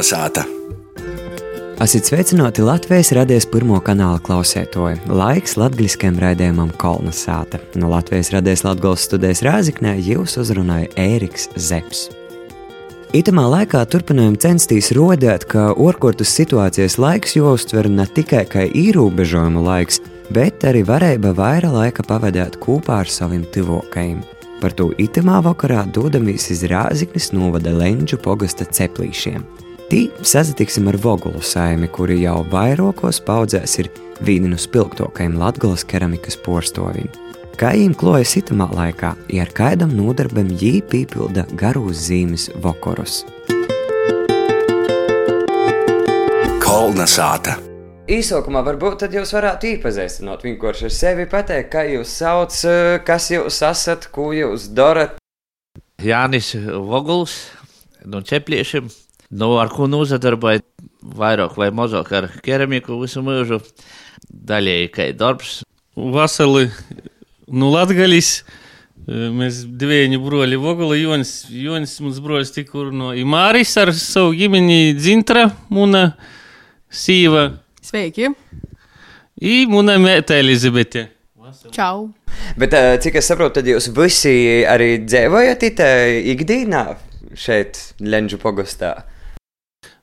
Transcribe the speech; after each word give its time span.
Kolnesāta! 0.00 0.46
Esiet 1.84 2.06
sveicināti 2.08 2.62
Latvijas 2.64 3.10
radijas 3.12 3.44
pirmo 3.52 3.76
kanāla 3.84 4.16
klausētoji. 4.24 5.02
Laiks 5.12 5.58
latviskajam 5.60 6.16
raidījumam 6.22 6.70
Kolnesāta. 6.80 7.60
No 7.76 7.90
Latvijas 7.92 8.30
radijas 8.32 8.64
Latvijas 8.64 9.04
studijas 9.04 9.44
Rāziknē 9.44 9.92
jūs 10.00 10.38
uzrunāja 10.40 10.88
Ēriks 10.96 11.50
Zepsi. 11.52 12.16
Itamā 13.12 13.44
laikā 13.52 13.84
turpinājām 13.92 14.40
censties 14.40 14.88
rodēt, 14.96 15.44
ka 15.44 15.74
orkortas 15.76 16.32
situācijas 16.32 16.96
laiks 16.96 17.36
jāuztver 17.36 17.92
ne 17.92 18.08
tikai 18.08 18.46
kā 18.48 18.64
ierobežojumu 18.72 19.68
laiks, 19.68 20.00
bet 20.32 20.64
arī 20.64 20.80
varēja 20.88 21.20
vairāk 21.28 21.76
laika 21.76 22.08
pavadīt 22.08 22.56
kopā 22.64 23.02
ar 23.04 23.16
saviem 23.20 23.44
tuvākajiem. 23.52 24.24
Par 24.64 24.72
to 24.72 24.94
itamā 24.96 25.42
vakarā 25.44 25.84
dodamies 25.92 26.48
iz 26.56 26.64
Rāziknes 26.72 27.34
novada 27.36 27.76
Lenču 27.76 28.16
pogasta 28.16 28.64
ceplīšiem. 28.64 29.68
Tī 29.90 30.04
sazatiksim 30.22 30.86
ar 30.86 30.94
Vogulu 31.02 31.40
saimi, 31.42 31.88
kuri 31.90 32.20
jau 32.20 32.44
vairākos 32.52 33.18
paudzēs 33.26 33.72
ir 33.82 33.88
vieni 34.22 34.46
no 34.52 34.58
spilgtākajiem 34.60 35.34
latgabalas 35.34 35.82
keramikas 35.82 36.36
porstoviem. 36.44 37.08
Kā 37.58 37.72
viņiem 37.74 37.96
klojas 37.98 38.36
itamā 38.38 38.68
laikā, 38.70 39.10
ja 39.34 39.42
ar 39.42 39.50
kādam 39.50 39.96
nodarbam 39.98 40.52
jī 40.62 40.76
pīpilda 40.92 41.48
garūs 41.58 42.04
zīmes 42.06 42.46
vokorus. 42.62 43.24
Kolna 46.62 47.10
sāta! 47.10 47.58
Īsākumā 48.06 48.62
varbūt 48.70 49.02
tad 49.02 49.18
jūs 49.18 49.34
varētu 49.34 49.72
iepazīstināt 49.74 50.46
vienkārši 50.46 50.86
ar 50.86 50.96
sevi, 51.00 51.26
pateikt, 51.34 51.72
kā 51.74 51.86
jūs 51.96 52.14
sauc, 52.22 52.62
kas 53.10 53.30
jūs 53.34 53.58
esat, 53.74 54.06
ko 54.14 54.30
jūs 54.38 54.70
darat. 54.70 55.18
Jānis 55.98 56.54
Voguls 56.54 57.40
no 58.06 58.22
Čepliešiem, 58.22 58.86
Nu, 59.30 59.52
ar 59.62 59.68
ko 59.70 59.86
nozadarbai 59.86 60.56
vairāk 61.00 61.54
vai 61.54 61.68
mazāk 61.70 62.08
ar 62.18 62.24
keramiku 62.42 62.96
visu 62.98 63.22
mūžu, 63.22 63.60
daļēji 64.26 64.88
kai 64.90 65.06
darbs. 65.14 65.60
Vasarį, 65.94 66.64
nu, 67.54 67.68
Latgalis. 67.70 68.40
E, 69.06 69.28
Mes 69.30 69.60
dviejini 69.64 70.18
broliai 70.18 70.58
Vogulai, 70.58 70.98
Jonis, 71.04 71.44
Jonis 71.46 71.94
mums 72.02 72.18
brolis 72.22 72.50
tik 72.54 72.72
kur 72.72 72.90
nuo 72.90 73.12
Imaris 73.14 73.76
ar 73.78 73.92
savo 73.94 74.32
giminį 74.34 74.96
Dzintrą, 74.98 75.46
Mūną, 75.70 76.02
Syvą. 76.90 77.44
Sveiki. 77.86 78.32
Į 79.38 79.54
Mūną 79.70 79.94
Metą 80.02 80.40
Elizabetę. 80.42 81.06
Čiau. 81.70 82.08
Bet 82.58 82.74
e, 82.74 82.82
cik 83.02 83.20
es 83.22 83.30
saprotu, 83.30 83.60
tad 83.60 83.70
jūs 83.70 83.92
visi 83.94 84.34
arī 84.66 85.04
dzēvojat 85.06 85.64
į 85.70 85.72
tą 85.78 85.88
ikdieną 86.34 86.84
šeit 87.38 87.78
Lendžių 88.02 88.42
pogostą? 88.42 88.92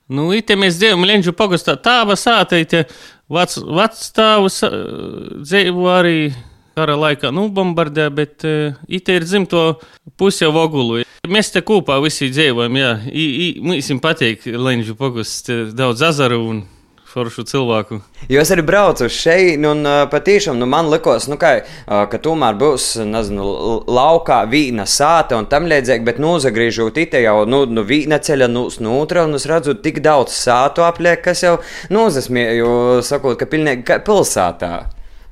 Nu, 0.08 0.30
itē 0.32 0.56
mēs 0.56 0.78
dzīvojam 0.80 1.04
Lenģu 1.04 1.34
pogastā. 1.36 1.74
Tāva 1.84 2.16
sāta, 2.16 2.56
itē 2.60 2.86
vecstāvus 3.28 4.62
dzīvo 4.64 5.90
arī 5.92 6.30
kara 6.78 6.94
laikā 6.96 7.32
nu, 7.34 7.48
bombardē, 7.52 8.06
bet 8.14 8.46
uh, 8.46 8.78
it 8.88 9.10
ir 9.12 9.26
dzimto 9.26 9.80
pusi 10.16 10.44
jau 10.46 10.54
ogulu. 10.62 11.02
Mēs 11.28 11.52
te 11.52 11.60
kopā 11.66 11.98
visi 12.00 12.30
dzīvojam, 12.32 12.78
jā, 12.78 12.92
I, 13.10 13.24
I, 13.28 13.48
mums 13.60 13.90
patīk 14.04 14.46
Lenģu 14.48 14.96
pogust 14.96 15.50
daudz 15.76 16.04
azaru 16.06 16.40
un 16.46 16.62
foršu 17.08 17.44
cilvēku. 17.48 18.00
Jūs 18.30 18.50
arī 18.54 18.64
braucat 18.66 19.06
uz 19.06 19.14
šeit, 19.16 19.62
un 19.64 19.80
uh, 19.86 20.02
patiešām 20.12 20.58
nu, 20.60 20.68
man 20.70 20.90
likās, 20.92 21.28
nu, 21.30 21.38
ka, 21.40 21.54
uh, 21.62 22.02
ka 22.10 22.20
tomēr 22.22 22.58
būs 22.60 22.90
nezinu, 23.08 23.46
laukā 23.88 24.42
vīna 24.50 24.84
sāta 24.88 25.38
un 25.38 25.48
tam 25.50 25.68
līdzīgi, 25.70 26.04
bet 26.06 26.20
nozagriežot 26.22 27.00
itē 27.00 27.22
jau 27.24 27.40
nu, 27.48 27.64
nu, 27.70 27.84
vīna 27.88 28.20
ceļa 28.20 28.50
no 28.52 28.66
nu, 28.84 28.98
un 29.00 29.38
es 29.38 29.48
redzu 29.48 29.78
tik 29.82 30.02
daudz 30.04 30.36
sātu 30.36 30.84
apliek, 30.86 31.22
kas 31.24 31.42
jau 31.46 31.56
nozasmie, 31.94 32.44
jo 32.60 32.70
sakot, 33.06 33.38
ka 33.40 33.48
pilnīgi 33.48 34.00
pilsētā 34.06 34.72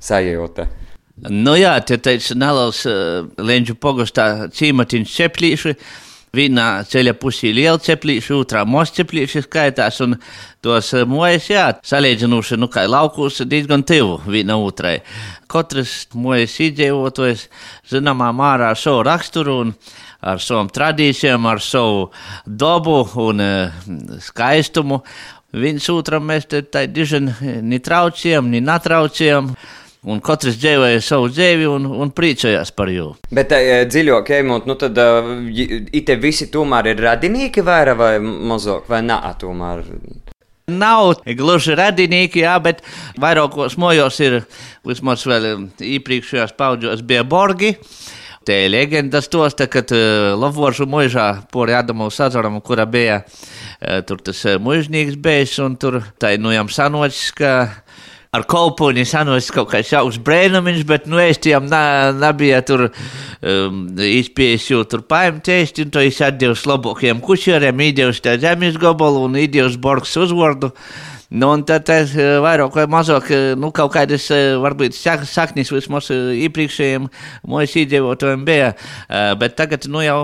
sajūta. 0.02 0.68
Nu 1.32 1.54
jā, 1.56 1.72
te 1.80 1.96
teica 1.96 2.34
neliels 2.36 2.82
uh, 2.88 3.24
Lenģu 3.40 3.78
pogastā 3.80 4.48
cīmatiņš 4.52 5.14
ceplīši. 5.16 5.72
Vienā 6.36 6.66
ceļa 6.88 7.14
pusē 7.20 7.52
liela 7.56 7.80
ceplīša, 7.80 8.34
otrā 8.36 8.64
mosta 8.68 9.00
ceplīša 9.00 9.44
skaitās, 9.46 10.00
un 10.04 10.16
tos 10.64 10.90
uh, 10.96 11.06
mojas, 11.08 11.46
jā, 11.50 11.66
salīdzinoši, 11.86 12.58
nu, 12.60 12.68
kā 12.72 12.84
laukos, 12.90 13.40
diezgan 13.48 13.84
tuvu 13.86 14.18
viena 14.28 14.58
otrai. 14.60 14.98
Katrs 15.50 16.08
mojas 16.14 16.58
iedzīvotājs, 16.66 17.46
zināmā 17.92 18.32
mārā, 18.36 18.74
ar 18.74 18.80
savu 18.80 19.06
raksturu 19.06 19.56
un 19.64 19.72
ar 20.26 20.42
savām 20.42 20.68
tradīcijām, 20.72 21.46
ar 21.48 21.62
savu 21.64 22.10
dabu 22.46 23.00
un 23.26 23.42
uh, 23.44 23.88
skaistumu. 24.26 25.00
Viens 25.56 25.88
otram 25.88 26.26
mēs 26.28 26.50
te 26.50 26.60
tā 26.68 26.84
diži 26.90 27.22
netraucējam, 27.22 28.50
ne 28.52 28.60
netraucējam. 28.60 29.54
Un 30.06 30.20
katrs 30.22 30.54
dzīvoja 30.62 31.00
savu 31.02 31.26
dzīvi 31.32 31.66
un, 31.66 31.88
un 31.90 32.12
priecājās 32.14 32.70
par 32.76 32.92
viņu. 32.92 33.08
Bet 33.34 33.50
tā, 33.50 33.58
dziļāk, 33.90 34.30
ejot, 34.36 34.68
nu 34.70 34.76
tad 34.78 34.98
uh, 35.02 35.32
it 35.50 36.12
visi 36.22 36.46
tomēr 36.52 36.92
ir 36.92 37.02
radinieki 37.02 37.64
vairāk 37.66 37.98
vai 37.98 38.12
mazāk, 38.22 38.86
vai 38.92 39.02
nē, 39.02 39.18
tomēr. 39.40 39.82
Nav 40.70 41.24
gluži 41.38 41.74
radinieki, 41.78 42.44
jā, 42.44 42.54
bet 42.62 42.84
vairākos 43.22 43.74
mojos 43.78 44.20
ir 44.22 44.40
vismaz 44.86 45.26
vēl 45.26 45.66
iepriekšējās 45.82 46.54
paudzēs 46.58 47.02
bija 47.06 47.26
borgi. 47.26 47.74
Te 48.46 48.60
ir 48.62 48.70
leģendas 48.70 49.26
tos, 49.26 49.58
kad 49.58 49.90
uh, 49.90 50.36
Lavoršu 50.38 50.86
mūžā 50.86 51.26
pori 51.50 51.74
Adamu 51.74 52.06
Sazaram, 52.14 52.60
kura 52.62 52.86
bija 52.86 53.24
uh, 53.24 53.98
tur 54.06 54.22
tas 54.22 54.44
uh, 54.46 54.60
mužnīgs 54.62 55.18
bijis, 55.18 55.58
un 55.62 55.74
tur 55.74 55.98
tā 56.22 56.36
nu 56.38 56.54
jām 56.54 56.70
sanocis, 56.70 57.32
ka 57.34 57.56
ar 58.36 58.44
kolponi 58.48 59.06
sanojas 59.08 59.48
kaut 59.54 59.70
kāds 59.72 59.92
jauks 59.94 60.18
brēnumiņš, 60.26 60.84
bet, 60.88 61.08
nu, 61.10 61.18
es 61.22 61.40
tiem 61.42 61.68
nebija 62.20 62.60
tur 62.66 62.86
um, 62.88 63.82
izpējis, 63.96 64.70
jo 64.72 64.84
tur 64.88 65.04
paņemt 65.08 65.50
ēst, 65.56 65.80
un 65.84 65.92
to 65.94 66.04
es 66.04 66.20
atdevu 66.24 66.56
labākiem 66.68 67.22
kušieriem, 67.24 67.84
īdevs 67.88 68.22
tā 68.24 68.36
zemes 68.42 68.78
gabalu 68.80 69.26
un 69.28 69.38
īdevs 69.40 69.78
borgs 69.80 70.16
uzvardu. 70.20 70.72
Nu, 71.26 71.48
un 71.50 71.64
tad 71.66 71.88
es 71.90 72.12
vairāk 72.14 72.76
vai 72.78 72.84
mazāk, 72.90 73.32
nu, 73.58 73.72
kaut 73.74 73.90
kādas, 73.96 74.28
varbūt, 74.62 74.94
saknis 74.94 75.72
vismaz 75.74 76.12
iepriekšējiem 76.14 77.08
mūsu 77.50 77.82
iedzīvotājiem 77.82 78.44
bija, 78.46 78.70
bet 79.40 79.56
tagad, 79.58 79.88
nu, 79.90 80.04
jau 80.06 80.20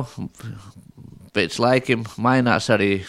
pēc 1.35 1.59
laikiem 1.65 2.07
mainās 2.23 2.69
arī 2.71 3.01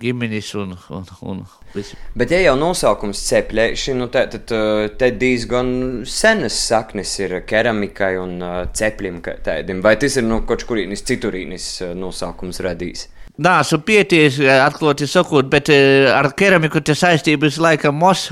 ģimenes 0.00 0.52
un, 0.60 0.74
un, 0.94 1.06
un 1.28 1.40
visi. 1.74 1.96
Bet, 2.18 2.32
ja 2.32 2.40
jau 2.42 2.54
nosaukums 2.60 3.22
cepļēši, 3.28 3.96
nu 3.98 4.08
tad, 4.12 4.36
tad 4.48 4.98
te 4.98 5.10
diezgan 5.18 5.72
senas 6.08 6.58
saknes 6.68 7.14
ir 7.20 7.40
keramikai 7.48 8.14
un 8.20 8.38
cepļiem 8.72 9.22
tādiem. 9.44 9.82
Vai 9.84 9.96
tas 10.00 10.16
ir 10.18 10.28
no 10.28 10.42
kaut 10.48 10.64
kurienes 10.68 11.04
citurīnis 11.08 11.74
nosaukums 11.98 12.62
radījis? 12.64 13.08
Nē, 13.42 13.52
esmu 13.62 13.78
pieties, 13.88 14.36
atklāti 14.44 15.06
sakot, 15.08 15.46
bet 15.48 15.70
ar 15.72 16.28
keramiku 16.36 16.82
tas 16.84 17.00
saistības 17.00 17.56
laikam 17.64 17.96
mos 17.96 18.26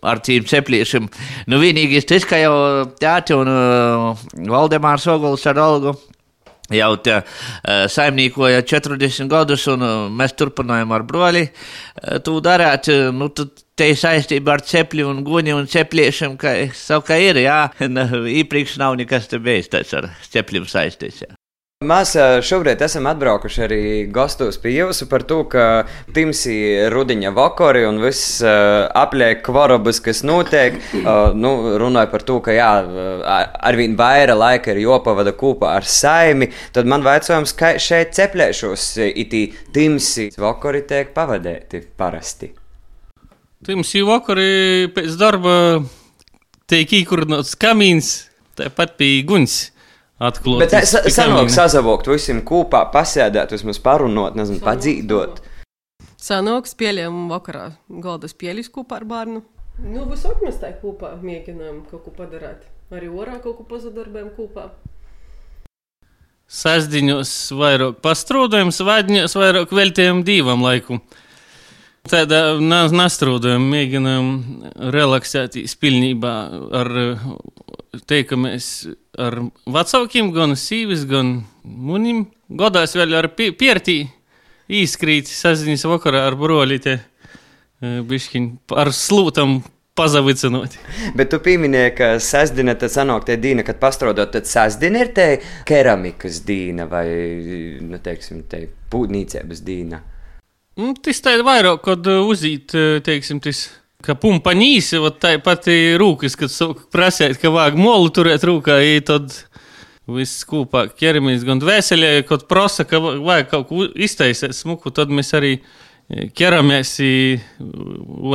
ar 0.00 0.22
tiem 0.24 0.46
cepliešiem. 0.48 1.10
Nu, 1.52 1.60
vienīgais 1.60 2.08
tas, 2.08 2.24
ka 2.24 2.40
jau 2.40 2.54
tāti 2.96 3.36
un 3.36 3.52
Valdemārs 4.48 5.04
Oguls 5.12 5.44
ar 5.50 5.60
Olgu 5.60 5.92
jau 6.72 6.90
te 7.02 7.20
uh, 7.20 7.86
saimniekoja 7.92 8.64
40 8.66 9.30
gadus, 9.30 9.66
un 9.72 9.86
uh, 9.86 9.94
mēs 10.10 10.36
turpinājām 10.38 10.94
ar 10.96 11.06
broli 11.06 11.46
uh, 11.46 12.18
to 12.24 12.38
darīt. 12.44 12.90
Nu, 13.14 13.30
te 13.76 13.90
saistība 13.94 14.56
ar 14.56 14.64
cepļu 14.66 15.08
un 15.10 15.24
guņu 15.26 15.56
un 15.60 15.70
cepliešiem, 15.70 16.36
kā 16.40 17.18
ir, 17.22 17.42
jā, 17.44 17.62
iepriekš 18.40 18.78
nav 18.82 18.96
nekas 19.00 19.28
te 19.32 19.42
bijis 19.42 19.72
tāds 19.72 19.96
ar 19.96 20.10
cepļiem 20.32 20.70
saistīts. 20.70 21.26
Mēs 21.84 22.14
šobrīd 22.48 22.80
esam 22.80 23.04
atbraukuši 23.04 23.62
arī 23.66 23.78
gastos 24.08 24.56
pie 24.56 24.70
jums 24.78 25.02
par 25.10 25.26
to, 25.28 25.42
ka 25.44 25.84
Timsi 26.16 26.54
rudiņa 26.88 27.34
vakari 27.36 27.82
un 27.84 27.98
viss 28.00 28.38
apliek 28.40 29.42
kvarobus, 29.44 30.00
kas 30.00 30.22
notiek. 30.24 30.78
Nu, 31.36 31.50
runāja 31.76 32.08
par 32.08 32.24
to, 32.24 32.38
ka 32.40 32.56
jā, 32.56 32.70
arvien 33.60 33.92
vairāk 33.92 34.40
laika 34.40 34.72
ir 34.72 34.80
jopavada 34.86 35.36
kopā 35.36 35.74
ar 35.76 35.84
saimi. 35.84 36.48
Tad 36.72 36.88
man 36.88 37.04
vaicājums, 37.04 37.52
kā 37.52 37.74
šeit 37.76 38.16
ceplēšos 38.16 38.88
itī 39.12 39.44
Timsi 39.76 40.30
vakari 40.40 40.80
tiek 40.88 41.12
pavadēti 41.12 41.84
parasti. 41.92 42.54
Timsi 43.68 44.00
vakari 44.00 44.88
pēc 44.96 45.20
darba 45.20 45.84
tiek 46.72 47.00
īkurnots 47.04 47.52
kamīns, 47.60 48.30
tāpat 48.56 48.96
pie 48.96 49.18
guņs. 49.28 49.75
Atklāt, 50.16 50.62
Bet 50.64 50.74
es 50.78 50.94
sanāk 51.12 51.50
sazavokt 51.52 52.08
visiem 52.08 52.40
kopā, 52.46 52.86
pasēdēt, 52.88 53.52
vismaz 53.52 53.76
parunot, 53.84 54.38
nezinu, 54.38 54.62
padzīdot. 54.64 55.42
Sanāks 56.16 56.72
pieļām 56.80 57.26
vakarā 57.28 57.66
galdas 58.02 58.32
pieļus 58.32 58.72
kopā 58.72 59.02
ar 59.02 59.04
bērnu. 59.10 59.42
Nu, 59.84 60.06
visur 60.08 60.38
mēs 60.40 60.56
tā 60.62 60.72
kopā 60.80 61.12
mēģinām 61.20 61.82
kaut 61.90 62.06
ko 62.06 62.14
padarīt. 62.16 62.64
Arī 62.96 63.10
orā 63.12 63.36
kaut 63.44 63.58
ko 63.58 63.66
pazudarbējam 63.68 64.32
kopā. 64.38 64.70
Sasdiņos 66.48 67.34
vairāk 67.58 68.00
pastrādājam, 68.00 68.72
svētdiņos 68.72 69.36
vairāk 69.36 69.76
veltījam 69.76 70.24
divam 70.24 70.64
laiku. 70.64 71.02
Tādā 72.06 72.54
nastrūdam, 72.62 73.66
mēģinām 73.68 74.28
relaksēties 74.94 75.74
pilnībā 75.82 76.34
ar 76.80 76.92
ka 78.30 78.38
mēs 78.38 78.86
ar 79.18 79.38
vecākiem, 79.66 80.32
gan 80.34 80.56
sīvis, 80.58 81.06
gan 81.08 81.40
munim 81.64 82.26
godās 82.48 82.96
vēl 82.96 83.16
ar 83.18 83.30
pi 83.36 83.50
piertī 83.56 84.02
īskrīt 84.66 85.30
saziņas 85.30 85.86
vakarā 85.88 86.26
ar 86.28 86.36
brolīti. 86.38 86.98
Bišķiņ 87.80 88.44
ar 88.72 88.88
slūtam 88.96 89.58
pazavicinot. 89.96 90.76
Bet 91.16 91.30
tu 91.32 91.40
pieminēji, 91.44 91.92
ka 91.96 92.08
sestdiena 92.22 92.76
tad 92.80 92.92
sanāk 92.92 93.26
tie 93.28 93.36
dīna, 93.40 93.64
kad 93.66 93.80
pastrodot, 93.80 94.32
tad 94.32 94.48
sestdiena 94.48 95.02
ir 95.04 95.12
te 95.16 95.26
keramikas 95.68 96.42
dīna 96.46 96.86
vai, 96.88 97.06
nu, 97.84 98.00
teiksim, 98.02 98.44
te 98.48 98.66
pūtnīcības 98.92 99.64
dīna. 99.66 100.00
Nu, 100.76 100.92
tas 101.00 101.20
tā 101.24 101.36
ir 101.38 101.44
vairāk, 101.46 101.82
kad 101.84 102.08
uzīt, 102.12 102.76
teiksim, 103.04 103.40
tas. 103.44 103.66
Kā 104.04 104.14
pumpa 104.20 104.52
nīsi, 104.52 104.98
tā 105.20 105.36
ir 105.72 105.96
rūkas, 106.00 106.36
kad 106.36 106.52
prasēt, 106.92 107.38
ka 107.40 107.50
vajag 107.50 107.78
molu 107.80 108.10
turēt 108.12 108.44
rūkā, 108.44 108.76
tad 109.08 109.32
viss 110.06 110.44
kopā 110.46 110.86
ķeramies 110.94 111.46
gan 111.46 111.60
dvēselē, 111.62 112.20
kad 112.28 112.44
prasa, 112.50 112.84
ka 112.86 113.00
vajag 113.00 113.48
kaut 113.50 113.66
ko 113.70 113.88
iztaisīt 113.88 114.54
smuku, 114.54 114.92
tad 114.94 115.10
mēs 115.10 115.32
arī 115.34 115.56
ķeramies 116.36 116.92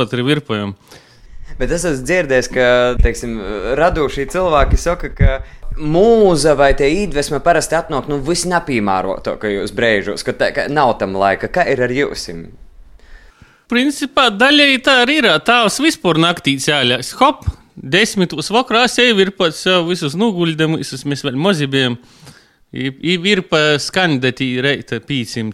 otru 0.02 0.26
virpojam. 0.26 0.76
Bet 1.58 1.72
es 1.72 1.84
esmu 1.84 2.06
dzirdējis, 2.08 2.48
ka 2.52 2.66
teiksim, 3.00 3.36
radošie 3.78 4.26
cilvēki 4.32 4.78
saka, 4.80 5.12
ka 5.16 5.40
mūza 5.78 6.56
vai 6.58 6.72
tie 6.76 6.88
iedvesma 7.02 7.42
parasti 7.44 7.76
atnāk 7.76 8.08
nu, 8.10 8.18
visnapīmārotākajos 8.24 9.74
brīžos, 9.76 10.24
kad 10.26 10.40
tā, 10.40 10.50
ka 10.56 10.66
nav 10.72 10.96
tam 11.00 11.16
laika. 11.16 11.50
Kā 11.52 11.66
ir 11.68 11.84
ar 11.84 11.92
jums? 11.92 12.28
Principā 13.70 14.28
daļai 14.34 14.78
tā 14.84 15.02
arī 15.04 15.20
ir. 15.22 15.28
Tās 15.46 15.78
vispār 15.82 16.20
naktī 16.22 16.58
cēlās. 16.62 17.14
Hop! 17.20 17.46
Desmitos 17.72 18.50
vakarā 18.52 18.84
jau 18.84 19.16
ir 19.22 19.30
pats 19.32 19.64
visus 19.88 20.12
noguļdamus, 20.18 20.92
mēs 21.08 21.24
vēl 21.24 21.38
mazi 21.40 21.66
bijām. 21.66 21.96
Ir 22.72 23.42
pa 23.48 23.78
skandētī 23.80 24.54
reita 24.64 25.00
pīcim. 25.04 25.50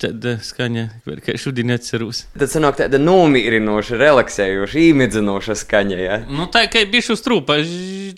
Tad 0.00 0.24
skaņa, 0.42 0.84
kā 1.24 1.36
šodien 1.38 1.70
atceros. 1.76 2.24
Tad 2.34 2.50
sanāk 2.50 2.80
tāda 2.80 2.98
nomierinoša, 2.98 4.00
relaksējoša, 4.00 4.80
īmidzinoša 4.88 5.56
skaņa, 5.62 5.98
jā? 6.02 6.18
Nu, 6.32 6.48
tā 6.52 6.64
kā 6.72 6.82
bija 6.90 7.06
šus 7.12 7.22
trūpa, 7.22 7.60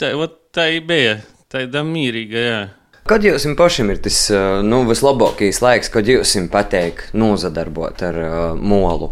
tā, 0.01 0.15
tā 0.55 0.71
bija, 0.87 1.19
tā 1.53 1.67
ir 1.67 1.91
mīrīga, 1.91 2.47
jā. 2.47 2.63
Kad 3.11 3.25
jums 3.27 3.43
pašam 3.59 3.89
ir 3.91 3.99
tas 3.99 4.19
nu, 4.63 4.85
vislabākais 4.87 5.59
laiks, 5.65 5.89
kad 5.91 6.07
jums 6.07 6.37
patīk 6.53 7.09
nozadarbot 7.19 8.05
ar 8.07 8.19
uh, 8.23 8.37
molu? 8.55 9.09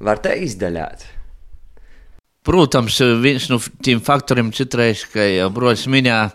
Var 0.00 0.22
te 0.24 0.32
izdaļāt? 0.46 1.04
Protams, 2.48 3.02
viens 3.20 3.50
no 3.52 3.58
tiem 3.84 4.00
faktoriem 4.04 4.48
citreiz, 4.56 5.04
ka 5.12 5.20
jau 5.20 5.50
broļs 5.52 5.84
minēja, 5.92 6.30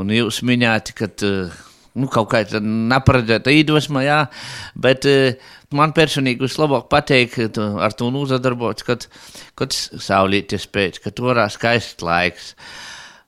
un 0.00 0.16
jūs 0.16 0.40
minējāt, 0.48 0.94
ka 0.96 1.10
nu, 1.20 2.08
kaut 2.08 2.30
kāda 2.32 2.64
neparedzēta 2.64 3.52
iedvesma, 3.52 4.06
jā, 4.08 4.18
bet 4.72 5.04
man 5.76 5.92
personīgi 5.96 6.48
vislabāk 6.48 6.88
patīk 6.92 7.36
ar 7.60 7.92
to 7.96 8.08
nozadarboties, 8.12 8.88
kad, 8.88 9.08
kad 9.52 9.76
saulīties 9.76 10.68
pēc, 10.72 11.00
kad 11.04 11.20
torā 11.20 11.50
skaists 11.52 12.04
laiks. 12.04 12.54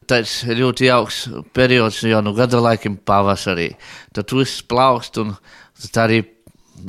Tas 0.09 0.41
ļoti 0.49 0.89
jauks 0.89 1.21
periods 1.53 2.01
jau 2.09 2.23
no 2.25 2.33
gada 2.37 2.63
laikiem 2.65 2.97
pavasarī. 3.05 3.71
Tad 4.17 4.33
viss 4.33 4.63
plaukst 4.65 5.21
un 5.21 5.35
tā 5.93 6.07
arī 6.07 6.23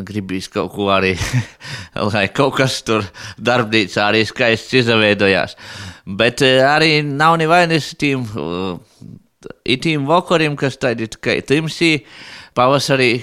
gribīs 0.08 0.48
kaut 0.52 0.72
ko 0.76 0.88
arī, 0.94 1.16
lai 2.14 2.28
kaut 2.32 2.56
kas 2.60 2.80
tur 2.88 3.04
darbnīcā 3.36 4.06
arī 4.06 4.24
skaists 4.28 4.78
izveidojās. 4.84 5.58
Bet 6.06 6.46
arī 6.46 7.02
nav 7.04 7.38
nevainas 7.42 7.92
tiem 8.00 8.24
itīm 9.68 10.08
vakariem, 10.10 10.58
kas 10.60 10.78
tādi 10.80 11.08
tikai 11.12 11.40
timsī, 11.46 12.00
pavasarī. 12.58 13.14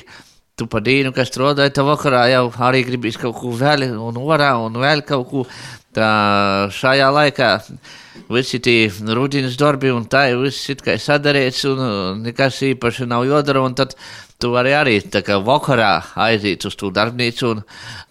Tu 0.57 0.65
pa 0.73 0.81
dienu, 0.81 1.11
kas 1.13 1.29
strādāja, 1.29 1.69
tā 1.77 1.83
vakarā 1.85 2.23
jau 2.33 2.47
arī 2.65 2.81
gribīs 2.87 3.19
kaut 3.21 3.37
ko 3.37 3.51
vēl, 3.53 3.91
un 4.01 4.17
orā, 4.23 4.55
un 4.65 4.79
vēl 4.81 5.05
kaut 5.05 5.29
ko. 5.29 5.43
Tā 5.97 6.07
šajā 6.73 7.11
laikā 7.13 7.51
visi 8.33 8.61
tie 8.63 8.91
rudīnas 8.91 9.59
darbi, 9.61 9.93
un 9.95 10.07
tā 10.11 10.29
ir 10.33 10.41
viss 10.43 10.71
it 10.73 10.85
kā 10.85 10.97
sadarīts, 11.01 11.65
un 11.71 12.23
nekas 12.25 12.63
īpaši 12.73 13.09
nav 13.11 13.27
jodara, 13.29 13.65
un 13.67 13.77
tad 13.79 13.97
tu 14.39 14.51
vari 14.53 14.75
arī 14.77 14.99
tā 15.01 15.23
kā 15.25 15.39
vakarā 15.41 15.93
aiziet 16.27 16.67
uz 16.69 16.77
to 16.77 16.91
darbnīcu 16.93 17.49
un 17.55 17.63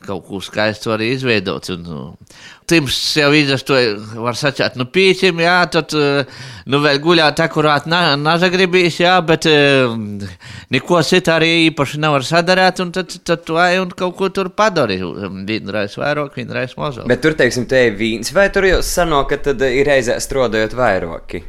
kaut 0.05 0.25
ko 0.27 0.41
skaistu 0.41 0.93
arī 0.95 1.11
izveidot. 1.15 1.69
Un, 1.75 1.85
nu, 1.85 2.03
Tims 2.65 2.95
jau 3.13 3.27
izrastoja, 3.37 3.91
var 4.25 4.33
sacīt, 4.33 4.73
nu 4.79 4.87
pīcim, 4.89 5.37
jā, 5.43 5.57
tad, 5.69 5.91
nu 6.65 6.79
vēl 6.81 6.97
guļāt 7.03 7.43
akurāt 7.45 7.85
na, 7.85 8.15
nazagribīs, 8.17 8.97
jā, 9.03 9.13
bet 9.21 9.45
neko 10.73 11.01
citu 11.05 11.29
arī 11.35 11.51
īpaši 11.67 12.01
nevar 12.01 12.25
sadarēt, 12.25 12.81
un 12.81 12.89
tad, 12.95 13.13
tad 13.21 13.43
tu 13.45 13.59
ej 13.61 13.83
un 13.83 13.93
kaut 13.93 14.17
ko 14.17 14.31
tur 14.33 14.49
padari. 14.49 14.97
Vienreiz 15.45 15.93
vairāk, 16.01 16.39
vienreiz 16.39 16.73
mazāk. 16.79 17.05
Bet 17.11 17.21
tur, 17.21 17.37
teiksim, 17.37 17.67
te 17.69 17.83
ir 17.91 17.99
vīns, 18.01 18.33
vai 18.33 18.47
tur 18.49 18.65
jau 18.65 18.81
sanāk, 18.81 19.35
ka 19.35 19.41
tad 19.51 19.61
ir 19.69 19.93
reizē 19.95 20.19
strādājot 20.21 20.75
vairāki? 20.77 21.43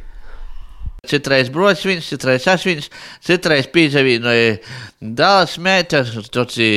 Citreiz 1.07 1.47
broķis, 1.53 2.07
citreiz 2.09 2.47
asins, 2.51 2.89
citreiz 3.23 3.67
pīzavīnoja 3.71 4.57
dāls 4.99 5.55
meita, 5.63 6.01
toci 6.33 6.67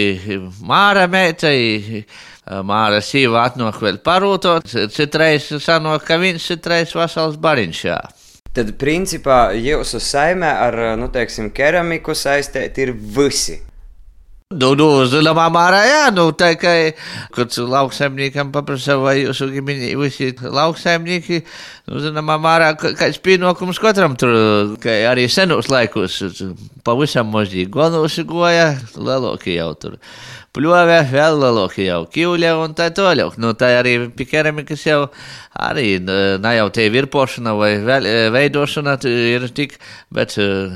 māra 0.63 1.09
meita, 1.11 1.51
māra 2.67 3.01
sīva 3.03 3.47
atnāk 3.49 3.81
vēl 3.83 3.99
parūtot, 4.07 4.71
citreiz 4.95 5.49
sanāk, 5.65 6.05
ka 6.07 6.21
viņš 6.21 6.47
citreiz 6.53 6.95
vasals 6.95 7.41
bariņš. 7.43 7.83
Jā. 7.89 7.99
Tad, 8.55 8.75
principā, 8.79 9.51
jūsu 9.55 9.99
saimē 10.03 10.53
ar, 10.69 10.79
nu, 10.99 11.11
teiksim, 11.15 11.51
keramiku 11.55 12.15
saistēti 12.19 12.87
ir 12.87 12.95
visi. 12.95 13.61
Nu, 14.51 14.73
nu, 14.75 14.87
zināmā 15.07 15.45
mērā, 15.55 15.81
jā, 15.87 15.99
nu, 16.11 16.25
tā 16.35 16.49
kā, 16.59 16.73
kad 17.31 17.55
lauksaimniekam 17.55 18.49
paprasa, 18.51 18.97
vai 18.99 19.21
jūsu 19.21 19.47
ģimeni 19.53 19.93
visi 19.95 20.33
lauksaimnieki, 20.43 21.37
nu, 21.87 22.01
zināmā 22.03 22.35
mērā, 22.43 22.73
kāds 22.75 23.21
pienākums 23.23 23.79
katram 23.79 24.17
tur, 24.19 24.73
kā 24.83 24.97
arī 25.07 25.29
senos 25.31 25.71
laikos, 25.71 26.17
pavisam 26.83 27.31
mažīgi 27.31 27.71
gonusi 27.77 28.25
goja, 28.27 28.73
leloki 28.99 29.55
jau 29.55 29.69
tur. 29.79 29.95
Pļovē, 30.59 30.97
vēl 31.13 31.39
lielākie 31.45 31.87
jau 31.87 32.01
kīļa 32.11 32.57
un 32.59 32.75
tā 32.75 32.89
tālāk. 32.91 33.37
Nu, 33.39 33.53
tā 33.55 33.69
arī 33.79 33.93
pie 34.11 34.27
keramikas 34.27 34.83
jau 34.83 35.05
arī 35.55 36.01
ne 36.03 36.57
jau 36.57 36.67
te 36.75 36.89
virpošana 36.91 37.55
vai 37.55 37.77
veidošana 38.35 38.97
ir 39.07 39.47
tik, 39.55 39.79
bet 40.11 40.35
uh, 40.43 40.75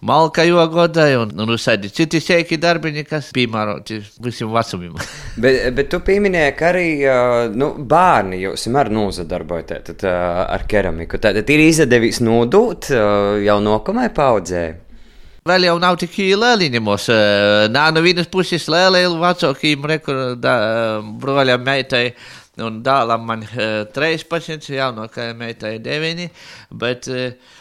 malka 0.00 0.44
jogodai 0.46 1.16
un, 1.18 1.32
un 1.40 1.52
uzsādi 1.54 1.90
citi 1.94 2.20
sēki 2.22 2.58
darbiņi, 2.62 3.04
kas 3.08 3.30
piemēroti 3.34 3.98
visiem 4.22 4.52
vecumiem. 4.54 4.98
bet, 5.42 5.60
bet 5.74 5.90
tu 5.92 6.00
pieminēji, 6.06 6.56
ka 6.58 6.72
arī 6.72 6.88
nu, 7.58 7.72
bērni 7.78 8.40
jūs 8.44 8.68
ar 8.78 8.92
nozadarbojaties 8.94 10.04
ar 10.08 10.66
keramiku. 10.70 11.20
Tad 11.22 11.40
ir 11.42 11.64
izdevies 11.66 12.22
nodot 12.24 12.90
jau 12.90 13.58
nākamajai 13.64 14.14
paudzē. 14.14 14.66
Vēl 15.48 15.64
jau 15.64 15.78
nav 15.80 15.96
tik 15.96 16.18
lieliņi 16.18 16.80
mums. 16.84 17.06
Nā, 17.72 17.86
no 17.94 18.02
vienas 18.04 18.28
puses 18.28 18.66
lieli 18.68 19.06
vecākiem 19.18 19.86
broļam 21.22 21.64
meitai. 21.64 22.10
Un 22.58 22.80
dēlam 22.82 23.22
man 23.22 23.44
13, 23.46 24.72
jaunākajai 24.74 25.34
meitai 25.38 25.76
9, 25.78 26.24
bet 26.74 27.06
uh, 27.06 27.52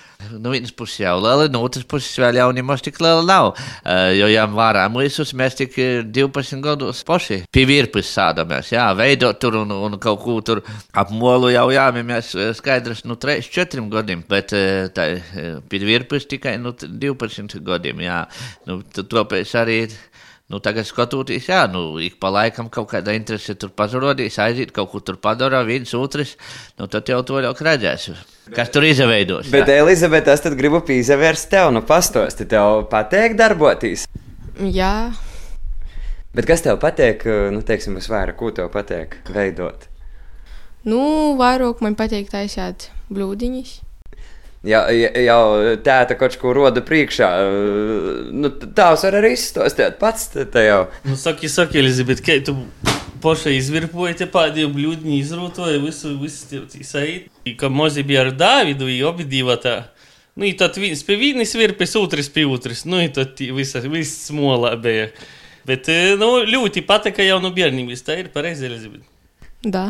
No 0.41 0.49
vienas 0.49 0.71
puses 0.73 0.97
jau 1.03 1.13
liela, 1.21 1.45
no 1.53 1.61
otras 1.61 1.85
puses 1.85 2.17
vēl 2.17 2.39
jau 2.39 2.47
nemaz 2.55 2.81
tik 2.81 2.97
liela 3.03 3.21
nav. 3.25 3.51
Uh, 3.85 4.09
jo, 4.17 4.27
ja 4.31 4.47
vārā 4.49 4.87
mūsus, 4.91 5.33
mēs 5.37 5.55
tik 5.59 5.77
12 6.09 6.63
gados 6.63 7.03
paši 7.07 7.43
pie 7.53 7.67
virpes 7.69 8.09
sādamies, 8.17 8.71
jā, 8.73 8.87
veidot 8.97 9.37
tur 9.39 9.59
un, 9.61 9.71
un 9.71 9.99
kaut 10.01 10.23
ko 10.23 10.39
tur 10.41 10.63
ap 10.97 11.13
molu 11.13 11.51
jau 11.53 11.67
jāmēmies 11.73 12.33
skaidrs, 12.57 13.05
nu, 13.07 13.19
3-4 13.21 13.85
gadiem, 13.93 14.25
bet 14.27 14.55
tā 14.97 15.07
pie 15.69 15.83
virpes 15.85 16.25
tikai, 16.33 16.57
nu, 16.61 16.73
12 16.73 17.61
gadiem, 17.67 18.01
jā. 18.07 18.23
Nu, 18.67 18.81
tāpēc 18.97 19.57
arī. 19.61 19.81
Nu, 20.47 20.61
tagad 20.63 20.85
skatoties, 20.87 21.49
jā, 21.51 21.65
nu, 21.67 21.97
ik 21.99 22.13
pa 22.23 22.29
laikam 22.31 22.69
kaut 22.71 22.87
kāda 22.93 23.11
interese 23.11 23.51
tur 23.59 23.67
pazudīs, 23.75 24.37
aiziet 24.39 24.69
kaut 24.71 24.93
kur 24.93 25.01
tur 25.03 25.17
padara, 25.19 25.59
viens 25.67 25.91
otrs, 25.97 26.37
nu, 26.79 26.87
tad 26.87 27.09
jau 27.11 27.17
to 27.27 27.41
jau 27.43 27.51
redzēs. 27.51 28.05
Kas 28.55 28.71
tur 28.71 28.87
izveidos? 28.87 29.49
Bet, 29.51 29.67
Elizabete, 29.67 30.31
es 30.31 30.45
tad 30.45 30.55
gribu 30.55 30.79
pīzavērst 30.87 31.49
tev, 31.51 31.73
nu, 31.75 31.81
pastosti, 31.83 32.47
tev 32.47 32.85
patīk 32.87 33.35
darboties? 33.35 34.05
Jā. 34.63 35.11
Bet 36.31 36.47
kas 36.47 36.63
tev 36.63 36.79
patīk, 36.79 37.27
nu, 37.51 37.59
teiksim, 37.67 37.99
visvairāk, 37.99 38.39
ko 38.39 38.53
tev 38.55 38.71
patīk 38.71 39.19
veidot? 39.35 39.89
Nu, 40.87 41.35
vairāk 41.35 41.83
man 41.83 41.99
patīk 41.99 42.31
taisīt 42.31 42.87
blūdiņus. 43.11 43.81
Ja, 44.65 44.87
ja, 44.89 45.11
jau 45.21 45.75
tāda 45.85 46.15
kaut 46.17 46.35
ko 46.41 46.51
roda 46.55 46.81
priekšā, 46.83 47.27
nu, 48.33 48.49
tās 48.49 49.03
var 49.05 49.19
arī 49.19 49.35
izstāstīt 49.35 49.99
pats. 50.01 50.31
Jau. 50.33 50.87
Nu, 51.05 51.17
saki, 51.19 51.49
saki, 51.51 51.77
Elizabete, 51.83 52.25
kā 52.25 52.39
tu 52.43 52.55
poša 53.21 53.53
izvirpoja 53.53 54.15
te 54.23 54.27
pēdējo 54.33 54.71
bļūdni, 54.73 55.19
izrūtoja 55.21 55.77
visu, 55.83 56.15
visu 56.21 56.65
saīt. 56.85 57.29
Ka 57.59 57.69
mozi 57.69 58.05
bija 58.07 58.25
ar 58.25 58.33
Dāvidu, 58.37 58.89
i 58.89 59.03
obi 59.05 59.27
divi 59.29 59.55
tā. 59.61 59.77
Nu, 60.37 60.45
i 60.45 60.53
tad 60.57 60.77
viens 60.77 61.01
pie 61.05 61.17
vienas 61.17 61.55
virpes, 61.57 61.95
otrs 61.97 62.29
pie 62.33 62.45
otras. 62.45 62.83
Nu, 62.85 62.99
i 63.01 63.09
tad 63.13 63.39
visa, 63.57 63.81
viss 63.85 64.27
smolā 64.29 64.75
bija. 64.81 65.09
Bet, 65.67 65.89
e, 65.89 66.15
nu, 66.19 66.43
ļoti 66.47 66.85
patika 66.87 67.25
jau 67.25 67.39
no 67.43 67.49
bērnības. 67.55 68.05
Tā 68.05 68.19
ir 68.21 68.29
pareizi, 68.33 68.67
Elizabete. 68.69 69.16
Да. 69.65 69.87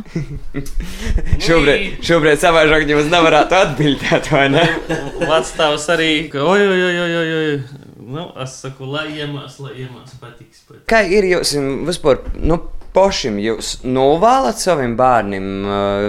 Šobrīd, 1.45 1.99
šobrīd 2.05 2.39
savādāk 2.39 2.87
jūs 2.87 3.09
nevarētu 3.11 3.57
atbildēt, 3.57 4.29
vai 4.31 4.45
ne? 4.53 4.63
Vecāks 5.29 5.89
arī, 5.91 6.11
ka, 6.31 6.45
oi, 6.47 6.63
oi, 6.63 6.79
oi, 6.87 6.95
oi, 7.03 7.27
oi. 7.39 7.83
Nu, 8.07 8.29
es 8.39 8.53
saku, 8.61 8.87
lai 8.87 9.09
iemācās, 9.17 9.57
lai 9.59 9.73
iemācās, 9.83 10.15
patiks. 10.21 10.61
patiks. 10.63 10.85
Kā 10.87 11.01
ir 11.11 11.27
jūs 11.27 11.51
vispār, 11.89 12.21
nu, 12.39 12.61
pašam 12.95 13.35
jūs 13.43 13.81
novēlat 13.83 14.61
saviem 14.61 14.95
bērniem 14.97 15.49
uh, 15.67 16.05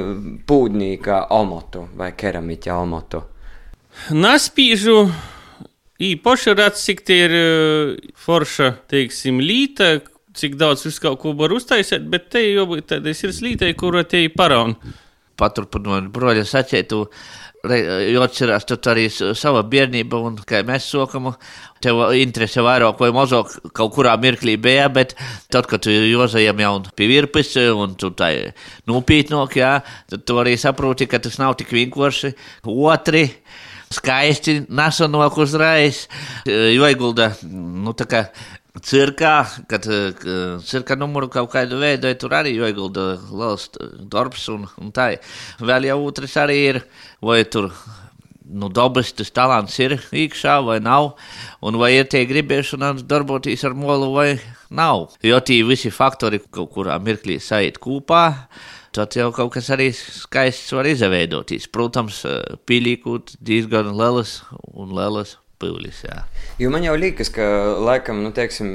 pūdnīkā 0.47 1.25
omotu 1.35 1.89
vai 1.99 2.13
keramiķa 2.15 2.79
omotu? 2.79 3.25
Naspīžu. 4.15 5.01
Īpaši 5.99 6.55
redz, 6.55 6.85
cik 6.87 7.03
tie 7.03 7.19
ir 7.27 7.33
uh, 7.35 8.13
forša, 8.23 8.71
teiksim, 8.87 9.43
līta, 9.43 9.97
cik 10.39 10.57
daudz 10.61 10.87
visu 10.87 11.03
kaut 11.05 11.21
ko 11.23 11.35
var 11.39 11.55
uztaisīt, 11.57 12.07
bet 12.11 12.31
te 12.33 12.45
jau 12.45 12.69
būtu 12.71 12.87
tāda 12.95 13.15
lītei, 13.45 13.75
kura 13.79 14.05
te 14.05 14.25
ir 14.27 14.35
paraun. 14.37 14.77
Paturpinot 15.39 16.09
broļa 16.15 16.43
sacītu, 16.49 17.05
jo 18.09 18.23
atcerās 18.23 18.67
tu 18.67 18.79
arī 18.91 19.07
sava 19.11 19.63
bērnība 19.67 20.19
un 20.27 20.39
kā 20.47 20.65
mēs 20.67 20.89
sokam, 20.91 21.33
tev 21.83 22.01
interese 22.19 22.63
vairāk 22.65 22.99
vai 23.03 23.11
mazāk 23.15 23.55
kaut 23.75 23.95
kurā 23.95 24.17
mirklī 24.19 24.57
bija, 24.59 24.89
bet 24.91 25.15
tad, 25.51 25.67
kad 25.71 25.83
tu 25.83 25.95
jozajam 25.95 26.59
jau 26.65 26.75
pie 26.95 27.11
virpes 27.11 27.55
un 27.75 27.95
tu 27.99 28.11
tā 28.19 28.33
nopietnāk, 28.91 29.59
jā, 29.59 29.73
tad 30.11 30.27
tu 30.27 30.39
arī 30.43 30.57
saproti, 30.59 31.07
ka 31.07 31.23
tas 31.23 31.39
nav 31.39 31.59
tik 31.59 31.75
vienkārši. 31.75 32.35
Otri 32.67 33.29
skaisti 33.95 34.59
nesanāk 34.69 35.39
uzreiz, 35.41 36.07
jo 36.47 36.89
iegulda, 36.89 37.33
nu 37.49 37.95
cirkā, 38.85 39.35
kad 39.69 39.87
eh, 39.89 40.59
cirka 40.67 40.97
numuru 40.99 41.29
kaut 41.33 41.53
kādu 41.53 41.79
veidu, 41.81 42.11
tur 42.21 42.35
arī 42.37 42.55
iegulda 42.57 43.15
liels 43.31 43.69
darbs 44.11 44.49
un, 44.53 44.67
un 44.81 44.93
tā. 44.95 45.15
Vēl 45.61 45.89
jau 45.89 45.99
otrs 46.07 46.37
arī 46.41 46.59
ir, 46.73 46.83
vai 47.23 47.43
tur. 47.45 47.73
Nu, 48.49 48.71
dabas 48.73 49.11
tas 49.13 49.29
talants 49.29 49.75
ir 49.77 49.99
iekšā 50.09 50.55
vai 50.65 50.79
nav, 50.81 51.11
un 51.61 51.77
vai 51.77 51.91
ir 51.99 52.07
tie 52.09 52.23
gribēšanās 52.25 53.03
darboties 53.05 53.65
ar 53.69 53.75
molu 53.77 54.15
vai 54.15 54.39
nav. 54.73 55.11
Jo 55.21 55.43
tie 55.45 55.61
visi 55.69 55.93
faktori 55.93 56.41
kaut 56.41 56.73
kurā 56.73 56.97
mirklī 56.97 57.37
saīt 57.45 57.77
kopā, 57.77 58.23
tad 58.97 59.13
jau 59.21 59.29
kaut 59.37 59.53
kas 59.59 59.69
arī 59.77 59.91
skaists 59.93 60.73
var 60.73 60.89
izveidoties. 60.89 61.69
Protams, 61.69 62.23
pīlīkūt 62.65 63.37
diezgan 63.45 63.93
lielas 63.93 64.39
un 64.73 64.97
lielas 64.97 65.37
pīlis. 65.61 66.03
Jā. 66.07 66.23
Jo 66.63 66.71
man 66.75 66.85
jau 66.87 66.95
liekas, 66.99 67.31
ka 67.35 67.45
laikam, 67.85 68.23
nu, 68.25 68.33
teiksim, 68.35 68.71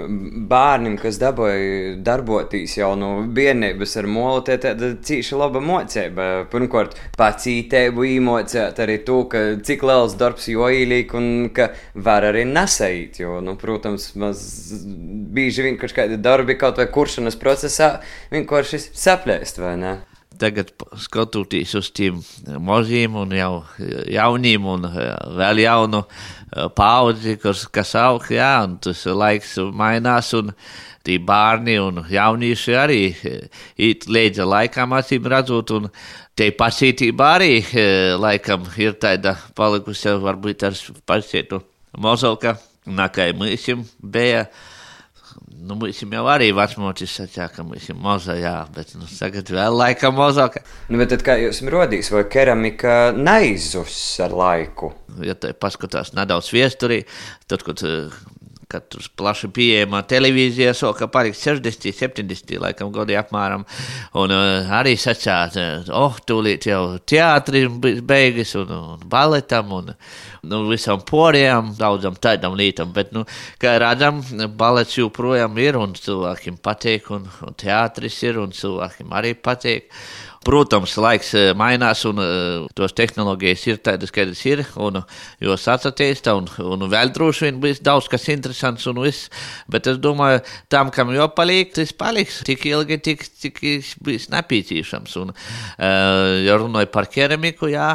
bērnam, 0.50 0.98
kas 1.02 1.20
dabūja 1.22 1.96
darboties 2.04 2.78
jau 2.78 2.94
no 3.00 3.12
bērnības 3.36 3.98
ar 4.02 4.10
molu, 4.12 4.44
tie 4.48 4.58
tāda 4.62 4.94
cīša 5.04 5.40
laba 5.40 5.64
mocība. 5.64 6.30
Pirmkārt, 6.52 6.98
pacītību 7.20 8.08
īmocēt 8.16 8.82
arī 8.84 9.00
to, 9.08 9.24
ka 9.32 9.44
cik 9.64 9.86
liels 9.88 10.18
darbs 10.20 10.50
jo 10.52 10.70
ielīk 10.70 11.16
un 11.18 11.30
ka 11.56 11.72
var 11.96 12.30
arī 12.30 12.46
nesait. 12.50 13.20
Jo, 13.24 13.40
nu, 13.44 13.58
protams, 13.60 14.12
maz 14.20 14.44
bieži 15.34 15.68
vien 15.68 15.80
kaut 15.82 15.96
kādi 15.96 16.20
darbi 16.22 16.58
kaut 16.60 16.80
vai 16.82 16.90
kuršanas 16.92 17.40
procesā 17.40 17.96
vienkārši 18.34 18.82
saplēst, 18.92 19.62
vai 19.64 19.78
ne? 19.80 20.00
Tagad 20.40 20.72
skatoties 21.00 21.76
uz 21.78 21.92
tiem 21.96 22.22
maziem 22.64 23.16
un 23.22 23.36
jau 23.38 23.64
jauniem 24.12 24.66
un 24.76 24.88
eh, 24.90 25.12
vēl 25.38 25.64
jaunu 25.66 26.04
eh, 26.06 26.70
paudzi, 26.76 27.38
kas, 27.42 27.68
kas 27.74 27.94
aug, 28.00 28.26
jā, 28.34 28.56
un 28.66 28.80
tas 28.84 29.06
laiks 29.06 29.58
mainās 29.74 30.34
un 30.40 30.54
tie 31.04 31.20
bērni 31.20 31.78
un 31.84 32.04
jaunieši 32.12 32.76
arī 32.80 33.00
eh, 33.12 33.48
iet 33.78 34.08
līdzi 34.08 34.46
laikam 34.48 34.96
acīm 34.96 35.28
redzot 35.32 35.74
un 35.76 35.90
te 36.38 36.50
pasītība 36.58 37.34
arī 37.38 37.54
eh, 37.60 38.14
laikam 38.20 38.66
ir 38.80 38.96
tāda 39.02 39.36
palikusi 39.58 40.16
varbūt 40.24 40.68
ar 40.70 40.78
pasietu 41.06 41.62
mozolka, 42.00 42.58
nakai 42.86 43.32
mūsim 43.38 43.84
bija. 44.00 44.48
Nu, 45.64 45.78
mums 45.80 46.02
jau 46.04 46.24
arī 46.28 46.50
vecmocis 46.56 47.14
sacīja, 47.16 47.48
ka 47.56 47.64
mums 47.64 47.86
ir 47.88 47.96
maza, 47.96 48.36
jā, 48.36 48.56
bet 48.76 48.90
nu, 49.00 49.08
tagad 49.08 49.48
vēl 49.54 49.78
laika 49.80 50.12
mazāk. 50.12 50.58
Nu, 50.92 51.00
bet 51.00 51.24
kā 51.24 51.38
jūs 51.40 51.62
rodīs, 51.72 52.10
vai 52.12 52.26
keramika 52.32 53.14
neizus 53.16 53.96
ar 54.24 54.36
laiku? 54.36 54.92
Ja 55.24 55.38
te 55.40 55.54
paskatās 55.56 56.12
nedaudz 56.18 56.52
viesturī, 56.52 57.04
tad, 57.48 57.64
kad, 57.64 57.80
eh, 57.88 58.12
kad 58.72 58.88
tur 58.92 59.06
plaši 59.18 59.50
pieejama 59.54 60.04
televīzija, 60.10 60.74
soka 60.78 61.08
palikt 61.12 61.40
60, 61.40 61.90
70 61.98 62.56
laikam 62.64 62.92
gadi 62.96 63.18
apmēram, 63.20 63.66
un 64.20 64.34
uh, 64.36 64.74
arī 64.80 64.96
sacāt, 65.00 65.58
uh, 65.60 65.92
oh, 65.94 66.20
tūlīt 66.28 66.70
jau 66.70 66.84
teātris 67.10 67.70
be- 67.84 68.00
beigas 68.06 68.56
un, 68.60 68.74
un 68.74 69.08
baletam 69.10 69.72
un 69.78 69.94
nu, 70.44 70.64
visam 70.70 71.02
poriem, 71.08 71.72
daudzam 71.80 72.18
tādam 72.20 72.58
lītam, 72.60 72.92
bet, 72.96 73.14
nu, 73.16 73.24
kā 73.62 73.78
redzam, 73.82 74.22
balets 74.60 74.98
joprojām 75.00 75.58
ir 75.64 75.80
un 75.80 75.96
cilvēkiem 75.98 76.60
patīk, 76.64 77.10
un, 77.16 77.30
un 77.48 77.56
teātris 77.60 78.20
ir 78.28 78.42
un 78.44 78.54
cilvēkiem 78.56 79.16
arī 79.16 79.34
patīk. 79.40 79.90
Protams, 80.44 80.98
laiks 81.00 81.30
eh, 81.40 81.52
mainās, 81.56 82.02
un 82.10 82.20
uh, 82.20 82.66
tos 82.76 82.92
tehnoloģijas 82.98 83.62
ir 83.70 83.78
tādas, 83.86 84.12
kādas 84.12 84.42
ir, 84.44 84.64
un 84.76 85.00
jūs 85.40 85.68
atcerieties, 85.72 86.20
un, 86.34 86.50
un 86.76 86.84
vēl 86.92 87.14
droši 87.16 87.46
vien 87.48 87.62
būs 87.64 87.80
daudz 87.84 88.10
kas 88.12 88.28
interesants 88.34 88.84
un 88.92 89.00
viss. 89.06 89.30
Bet 89.72 89.88
es 89.88 90.02
domāju, 90.04 90.42
tam, 90.74 90.92
kam 90.92 91.14
jau 91.16 91.30
paliek, 91.32 91.72
tas 91.76 91.96
paliks 91.96 92.42
tik 92.44 92.68
ilgi, 92.68 93.00
tik, 93.08 93.24
cik 93.40 93.64
būs 94.04 94.28
nepieciešams. 94.34 95.16
Un, 95.24 95.32
uh, 95.32 96.36
ja 96.44 96.60
runāju 96.60 96.92
par 96.92 97.08
keramiku, 97.14 97.72
jā, 97.72 97.94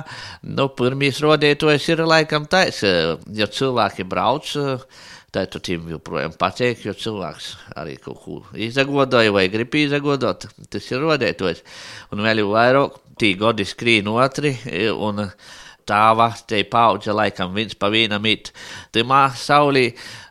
nu, 0.48 0.70
pirmīs 0.78 1.20
rodētojas 1.24 1.92
ir 1.92 2.06
laikam 2.08 2.48
tais, 2.48 2.80
uh, 2.88 3.18
ja 3.36 3.50
cilvēki 3.52 4.08
brauc. 4.08 4.56
Uh, 4.56 5.14
Tiem 5.28 5.90
joprojām 5.92 6.32
patīk, 6.40 6.86
jo 6.86 6.94
cilvēks 6.96 7.50
arī 7.76 7.98
kaut 8.00 8.20
ko 8.22 8.36
izagodoja 8.56 9.32
vai 9.34 9.48
grib 9.52 9.74
izagodot. 9.76 10.48
Tas 10.72 10.88
ir 10.88 11.04
rodētojis. 11.04 11.60
Un 12.14 12.24
vēl 12.24 12.40
jau 12.40 12.52
vairāk 12.54 13.00
tī 13.20 13.34
gadi 13.36 13.66
skrīn 13.68 14.08
otri. 14.08 14.54
Un, 14.96 15.26
Tāva 15.88 16.26
te 16.44 16.58
paudze 16.68 17.14
laikam 17.16 17.54
viens 17.56 17.72
pa 17.78 17.88
vienam 17.88 18.26
it. 18.28 18.50
Timā 18.92 19.22
saulī 19.40 19.86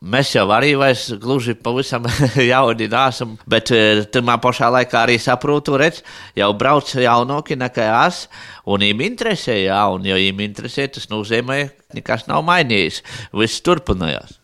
mēs 0.06 0.36
jau 0.36 0.46
arī 0.54 0.75
vairs 0.77 1.08
gluži 1.18 1.56
pavisam 1.58 2.06
jauni 2.51 2.89
nesam, 2.92 3.34
bet 3.50 3.74
eh, 3.74 4.04
timā 4.13 4.38
pašā 4.44 4.70
laikā 4.75 5.01
arī 5.01 5.18
saprotu, 5.22 5.80
redz, 5.82 6.04
jau 6.38 6.51
brauc 6.54 6.94
jaunoki 6.94 7.58
nekā 7.58 7.89
es, 8.06 8.27
un 8.70 8.86
viņiem 8.86 9.06
interesē, 9.10 9.58
jā, 9.66 9.82
un 9.96 10.06
ja 10.06 10.20
viņiem 10.20 10.46
interesē, 10.46 10.92
tas 10.94 11.10
nozīmē, 11.10 11.63
nekas 11.98 12.30
nav 12.30 12.46
mainījies, 12.46 13.01
viss 13.34 13.66
turpinājās. 13.66 14.38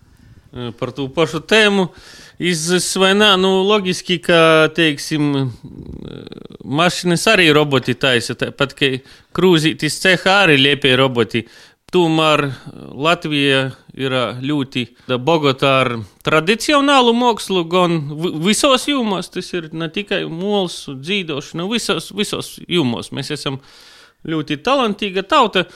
E, 0.54 0.70
par 0.78 0.92
to 0.94 1.08
pašu 1.10 1.40
tēmu. 1.50 1.88
Izsmeļs 2.44 2.90
vai 3.02 3.12
nē, 3.18 3.32
nu, 3.42 3.50
loģiski, 3.66 4.20
ka, 4.22 4.40
teiksim, 4.78 5.30
e, 5.34 5.46
mašīnas 6.62 7.26
arī 7.32 7.48
roboti 7.58 7.96
taisa, 7.98 8.36
tāpat 8.38 8.76
kā 8.78 8.90
krūzītis 9.34 9.98
cehā 10.04 10.44
arī 10.44 10.60
liepie 10.62 10.94
roboti. 11.00 11.48
Tomēr 11.94 12.48
Latvija 12.94 13.64
ir 13.94 14.14
ļoti 14.42 14.86
bagāta 15.22 15.74
ar 15.82 15.92
tradicionālu 16.26 17.14
mākslu, 17.18 17.66
gan 17.70 18.00
vi- 18.18 18.34
visos 18.50 18.88
jomos. 18.90 19.30
Tas 19.30 19.54
ir 19.54 19.70
ne 19.74 19.90
tikai 19.90 20.24
mūsu 20.26 20.98
dzīvošana, 21.02 21.70
visos, 21.70 22.12
visos 22.12 22.60
jomos. 22.68 23.12
Mēs 23.12 23.30
esam 23.38 23.60
ļoti 24.26 24.58
talantīga 24.66 25.22
tauta 25.28 25.68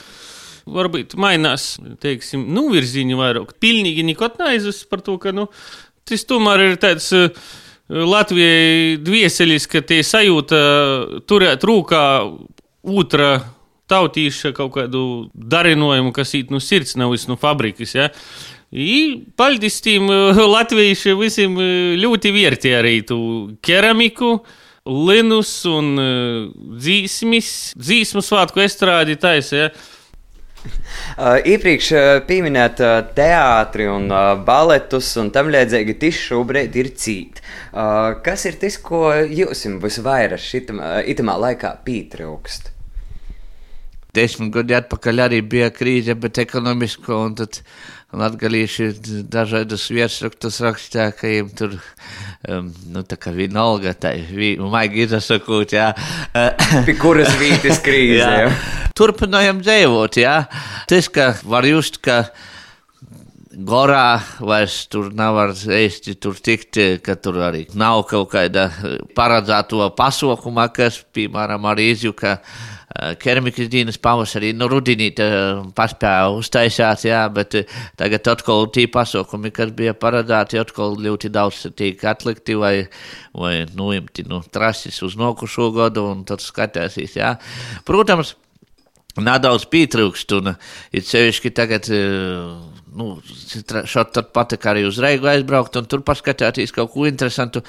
varbūt 0.75 1.15
mainās, 1.19 1.75
teiksim, 2.03 2.43
nu, 2.53 2.67
virziņi 2.73 3.17
vairāk. 3.17 3.55
Pilnīgi 3.63 4.05
neko 4.07 4.31
neaizus 4.39 4.83
par 4.89 5.03
to, 5.05 5.17
ka, 5.21 5.33
nu, 5.35 5.47
tas 6.07 6.25
tomēr 6.27 6.65
ir 6.69 6.77
tāds 6.81 7.09
uh, 7.15 7.29
Latvijai 7.87 8.97
dvieselis, 8.99 9.67
ka 9.71 9.79
tie 9.79 10.01
sajūta 10.03 10.57
turēt 11.29 11.63
rūkā 11.63 12.03
otrā 12.83 13.31
tautīša 13.87 14.51
kaut 14.55 14.73
kādu 14.75 15.01
darinājumu, 15.31 16.11
kas 16.15 16.35
īt 16.35 16.51
no 16.51 16.59
sirds, 16.63 16.97
nevis 16.99 17.29
no 17.29 17.39
fabrikas, 17.39 17.95
ja. 17.95 18.09
I 18.67 19.23
paldies 19.39 19.79
tiem 19.79 20.09
uh, 20.11 20.35
latvieši 20.43 21.13
visiem 21.15 21.53
ļoti 22.01 22.33
vērtē 22.35 22.73
arī 22.81 22.97
tu 23.07 23.19
keramiku, 23.63 24.41
linus 24.87 25.53
un 25.71 25.93
uh, 25.95 26.49
dzīsmis, 26.75 27.53
dzīsmu 27.79 28.23
svētku 28.23 28.65
estrādi 28.65 29.15
taisa, 29.19 29.61
ja. 29.61 29.71
Uh, 31.17 31.39
iepriekš 31.49 31.87
uh, 31.95 32.07
pieminēt 32.27 32.81
uh, 32.83 32.99
teātri 33.17 33.87
un 33.89 34.03
uh, 34.11 34.35
baletus 34.45 35.07
un 35.17 35.31
tam 35.33 35.49
līdzīgi 35.49 35.95
tieši 35.97 36.23
šobrīd 36.27 36.77
ir 36.77 36.91
cīt. 36.93 37.41
Uh, 37.71 38.19
kas 38.21 38.45
ir 38.45 38.59
tas, 38.61 38.77
ko 38.77 39.09
jūs 39.25 39.65
visvairāk 39.81 40.43
šitamā 40.43 41.33
uh, 41.33 41.41
laikā 41.47 41.71
pietrūkst? 41.87 42.69
Desmit 44.13 44.53
gadi 44.53 44.77
atpakaļ 44.77 45.23
arī 45.25 45.41
bija 45.45 45.71
krīze, 45.73 46.13
bet 46.17 46.37
ekonomiska, 46.41 47.17
un 47.17 47.35
tad 47.41 47.61
latgalīši 48.17 48.91
dažādas 49.33 49.87
virsrakstus 49.91 50.61
rakstīja, 50.63 51.11
ka 51.17 51.27
viņiem 51.27 51.51
tur 51.59 51.75
um, 52.47 52.71
nu, 52.93 53.03
tā 53.05 53.17
kā 53.19 53.33
vienalga, 53.35 53.93
tā 53.97 54.13
ir 54.21 54.61
maigi 54.71 55.05
izsakot, 55.05 55.73
jā. 55.75 55.91
Pie 56.85 56.97
kuras 57.01 57.33
vītas 57.41 57.81
krīze, 57.85 58.21
jā. 58.21 58.47
jā. 58.47 58.86
Turpinājam 58.97 59.59
dzīvot, 59.61 60.17
jā. 60.17 60.37
Tas, 60.89 61.09
ka 61.13 61.31
var 61.45 61.67
just, 61.69 61.99
ka 62.01 62.23
gorā 63.67 64.19
vairs 64.41 64.85
tur 64.89 65.11
nav 65.17 65.37
īsti 65.53 66.15
tur 66.21 66.37
tikt, 66.41 66.79
ka 67.05 67.17
tur 67.21 67.37
arī 67.45 67.65
nav 67.77 68.03
kaut 68.09 68.31
kāda 68.33 68.69
paredzēto 69.17 69.91
pasaukumā, 69.97 70.69
kas, 70.73 71.03
piemēram, 71.13 71.65
arī 71.69 71.91
izjuka 71.93 72.39
keramikas 73.21 73.69
dienas 73.69 73.99
pavasarī, 74.01 74.53
nu, 74.57 74.65
rudenī 74.71 75.11
paspēja 75.77 76.31
uztaisīt, 76.33 77.05
jā, 77.09 77.19
bet 77.33 77.59
tagad 77.99 78.31
atkal 78.33 78.65
tie 78.73 78.87
pasaukumi, 78.89 79.51
kas 79.53 79.73
bija 79.77 79.93
paredzēti, 79.97 80.57
atkal 80.61 80.97
ļoti 81.05 81.29
daudz 81.33 81.67
tiek 81.77 82.01
atlikti 82.09 82.57
vai, 82.57 82.73
vai 83.37 83.53
nuimti, 83.77 84.25
nu, 84.29 84.41
trasis 84.53 85.03
uz 85.05 85.17
nokušo 85.19 85.69
gadu 85.77 86.07
un 86.09 86.25
tad 86.25 86.41
skatīsies, 86.41 87.19
jā. 87.19 87.35
Protams, 87.85 88.33
nedaudz 89.23 89.67
pietrūkst, 89.71 90.33
un 90.39 90.53
ir 90.55 91.07
sevišķi 91.07 91.53
tagad. 91.57 91.91
Uh, 91.93 92.77
nu, 92.97 93.07
šādi 93.21 94.13
tad 94.15 94.29
patika 94.33 94.71
arī 94.71 94.83
uz 94.87 94.97
Reigu 95.01 95.29
aizbraukt 95.29 95.75
un 95.79 95.87
tur 95.89 96.01
paskatīties 96.05 96.73
kaut 96.75 96.91
ko 96.93 97.05
interesantu. 97.09 97.61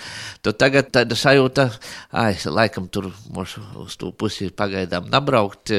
Tad 0.45 0.59
tagad 0.61 0.91
tāda 0.95 1.19
sajūta, 1.19 1.69
ai, 2.17 2.33
laikam 2.49 2.89
tur 2.93 3.11
mums 3.35 3.57
uz 3.83 3.97
to 4.01 4.11
pusi 4.17 4.51
pagaidām 4.55 5.11
nabraukt. 5.13 5.73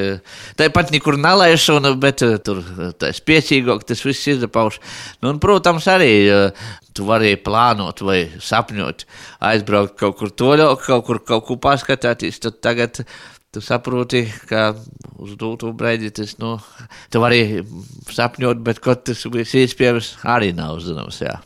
Tāpat 0.60 0.92
nekur 0.94 1.18
nelaišu, 1.20 1.80
bet 2.02 2.22
tur 2.46 2.62
tā 3.00 3.12
spēcīgāk 3.16 3.86
tas 3.88 4.04
viss 4.06 4.30
izdapauš. 4.34 4.80
Nu, 5.22 5.32
un, 5.32 5.42
protams, 5.42 5.88
arī 5.90 6.12
tu 6.94 7.06
vari 7.08 7.36
plānot 7.40 8.02
vai 8.06 8.22
sapņot, 8.42 9.04
aizbraukt 9.50 9.98
kaut 9.98 10.18
kur 10.20 10.32
toļāk, 10.42 10.86
kaut 10.86 11.06
kur 11.06 11.22
kaut 11.26 11.46
ko 11.48 11.58
paskatīties. 11.62 12.42
Tad 12.44 12.62
tagad 12.64 13.04
tu 13.50 13.60
saproti, 13.60 14.24
ka 14.48 14.70
uz 15.18 15.34
doto 15.38 15.72
brīdi 15.76 16.12
tas, 16.14 16.36
nu, 16.38 16.56
tu 17.10 17.22
vari 17.22 17.62
sapņot, 18.10 18.62
bet 18.66 18.78
kaut 18.82 19.04
tas 19.08 19.24
viss 19.26 19.56
iespējams 19.58 20.12
arī 20.22 20.52
nav 20.56 20.78
zināms, 20.84 21.20
jā. 21.24 21.36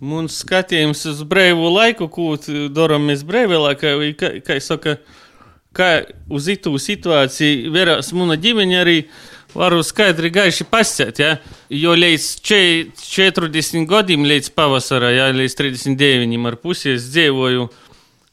Mums 0.00 0.38
skatījums 0.44 1.02
uz 1.10 1.24
brīvu 1.28 1.72
laiku, 1.74 2.08
ko 2.12 2.34
darām 2.72 3.08
mēs 3.10 3.24
brīvībā, 3.28 3.74
kā, 3.80 3.96
kā, 4.16 4.30
kā 4.44 4.56
saka, 4.64 4.96
kā 5.76 5.90
uz 6.32 6.48
itu 6.52 6.72
situāciju 6.80 7.72
verās 7.74 8.12
muna 8.16 8.38
ģimene 8.40 8.80
arī 8.80 8.96
varu 9.52 9.82
skaidri 9.84 10.30
gaiši 10.32 10.66
pasēt, 10.70 11.20
ja? 11.20 11.36
jo 11.68 11.92
līdz 11.96 12.26
40 13.02 13.88
gadiem, 13.90 14.24
līdz 14.28 14.52
pavasara, 14.56 15.12
ja? 15.12 15.30
līdz 15.34 15.56
39 15.58 16.48
ar 16.48 16.56
pusi 16.62 16.94
es 16.94 17.10
dzīvoju, 17.12 17.68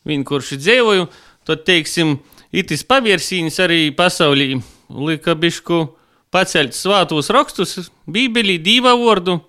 vienkārši 0.08 0.60
dzīvoju, 0.62 1.08
tad, 1.48 1.64
teiksim, 1.68 2.18
itis 2.52 2.84
pavirsīnis 2.88 3.60
arī 3.64 3.88
pasaulī 3.96 4.58
lika 4.90 5.36
bišku 5.36 5.86
pacelt 6.34 6.76
svātos 6.76 7.32
rakstus, 7.34 7.90
bībelī 8.08 8.58
divu 8.64 8.94
vārdu, 9.06 9.40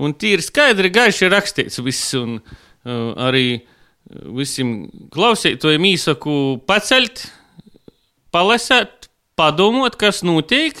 un 0.00 0.14
tie 0.16 0.36
ir 0.38 0.44
skaidri 0.44 0.90
gaiši 0.92 1.30
rakstīts 1.32 1.82
viss, 1.84 2.14
un 2.16 2.38
uh, 2.40 3.12
arī 3.28 3.62
visiem 4.36 4.88
klausītājiem 5.12 5.86
īsaku 5.92 6.34
pacelt, 6.68 7.26
palasēt, 8.32 9.08
padomot, 9.38 9.96
kas 10.00 10.22
notiek, 10.26 10.76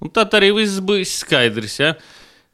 un 0.00 0.12
tad 0.14 0.36
arī 0.38 0.52
viss 0.60 0.80
būs 0.84 1.18
skaidrs, 1.24 1.80
ja? 1.80 1.94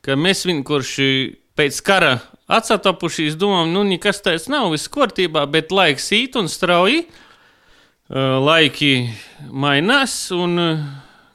ka 0.05 0.19
mēs 0.21 0.45
vienkārši 0.47 1.09
pēc 1.57 1.81
kara 1.87 2.19
atsatapušies, 2.51 3.39
domājam, 3.41 3.73
nu, 3.73 3.85
nekas 3.89 4.21
tāds 4.25 4.49
nav, 4.53 4.71
viss 4.75 4.91
kārtībā, 4.93 5.47
bet 5.51 5.73
laiks 5.73 6.11
īt 6.17 6.37
un 6.41 6.51
strauji. 6.53 7.05
Laiki 8.15 9.09
mainās, 9.49 10.15
un, 10.37 10.61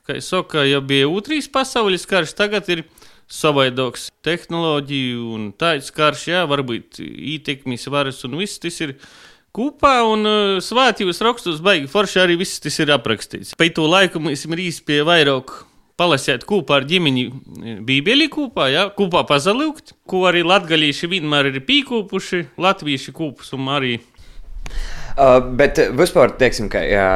kā 0.06 0.20
jau 0.20 0.26
saka, 0.26 0.68
ja 0.70 0.84
bija 0.86 1.10
otrais 1.10 1.50
pasaules 1.50 2.06
karš, 2.10 2.36
tagad 2.38 2.70
ir 2.70 2.84
savaidoks 3.30 4.10
tehnoloģiju 4.26 5.32
un 5.34 5.50
tāds 5.58 5.90
karš, 5.94 6.28
jā, 6.30 6.44
varbūt 6.50 7.02
ietekmes 7.02 7.90
varas 7.90 8.22
un 8.26 8.38
viss 8.38 8.62
tas 8.62 8.78
ir 8.86 8.96
kopā, 9.56 9.96
un 10.06 10.30
svētījus 10.62 11.24
rakstos 11.26 11.62
baigi 11.66 11.90
forši 11.90 12.22
arī 12.22 12.38
viss 12.42 12.62
tas 12.62 12.78
ir 12.82 12.94
aprakstīts. 12.94 13.56
Pēc 13.58 13.78
to 13.78 13.90
laiku 13.90 14.22
mēs 14.22 14.46
ir 14.46 14.64
īsti 14.70 14.86
pie 14.86 15.02
vairāk 15.10 15.56
palasīt 16.00 16.46
kopā 16.48 16.80
ar 16.80 16.88
ģimeni 16.90 17.26
e, 17.28 17.76
Bībeli 17.86 18.30
kopā, 18.32 18.70
ja, 18.72 18.88
kopā 18.96 19.26
pazalikt, 19.28 19.94
ko 20.10 20.24
arī 20.30 20.46
latgalīši 20.48 21.12
vienmēr 21.12 21.52
ir 21.52 21.62
pīkūpuši, 21.68 22.46
latvieši 22.62 23.16
kūpus 23.16 23.54
un 23.58 23.70
arī. 23.76 24.00
Uh, 25.20 25.42
bet 25.60 25.82
vispār, 26.00 26.32
teiksim, 26.40 26.70
ka 26.72 26.80
jā, 26.86 27.10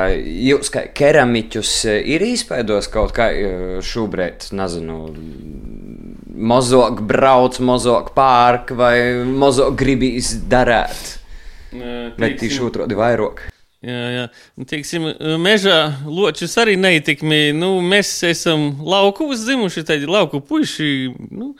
jūs 0.50 0.72
kā 0.74 0.84
keramiķus 0.98 1.72
ir 1.88 2.26
izpēdos 2.26 2.90
kaut 2.92 3.14
kā 3.16 3.30
šobrīd, 3.86 4.50
nezinu, 4.58 4.98
mazāk 6.52 7.00
brauc, 7.08 7.62
mazāk 7.64 8.12
pārk 8.18 8.76
vai 8.76 8.98
mazāk 9.24 9.78
gribīs 9.80 10.36
darīt. 10.52 11.18
Vai 11.74 12.34
tieši 12.38 12.62
otrādi 12.68 12.98
vairāk? 12.98 13.53
Jā, 13.84 14.04
jā. 14.16 14.26
Teiksim, 14.70 15.10
mežā 15.44 15.78
ločus 16.08 16.56
arī 16.62 16.78
neietekmē. 16.80 17.40
Nu, 17.58 17.76
mēs 17.84 18.16
esam 18.30 18.70
lauku 18.80 19.28
uzzimuši, 19.34 19.84
tādi 19.90 20.08
lauku 20.08 20.40
puiši. 20.40 20.92
Nu, 21.32 21.54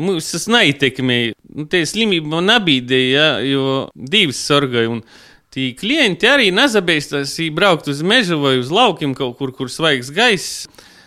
Mums 0.00 0.30
tas 0.32 0.46
neietekmē. 0.48 1.18
Nu, 1.52 1.66
tie 1.68 1.82
slimība 1.84 2.38
man 2.38 2.46
nabīdēja, 2.48 3.26
jo 3.44 3.64
divas 3.92 4.40
sorgai. 4.40 4.86
Un 4.88 5.02
tie 5.52 5.74
klienti 5.76 6.30
arī 6.30 6.48
nezabēstās, 6.56 7.34
braukt 7.52 7.90
uz 7.92 8.00
mežu 8.00 8.40
vai 8.40 8.56
uz 8.62 8.72
laukiem 8.72 9.12
kaut 9.18 9.36
kur, 9.36 9.52
kur 9.52 9.68
svaigs 9.68 10.08
gaiss 10.16 10.64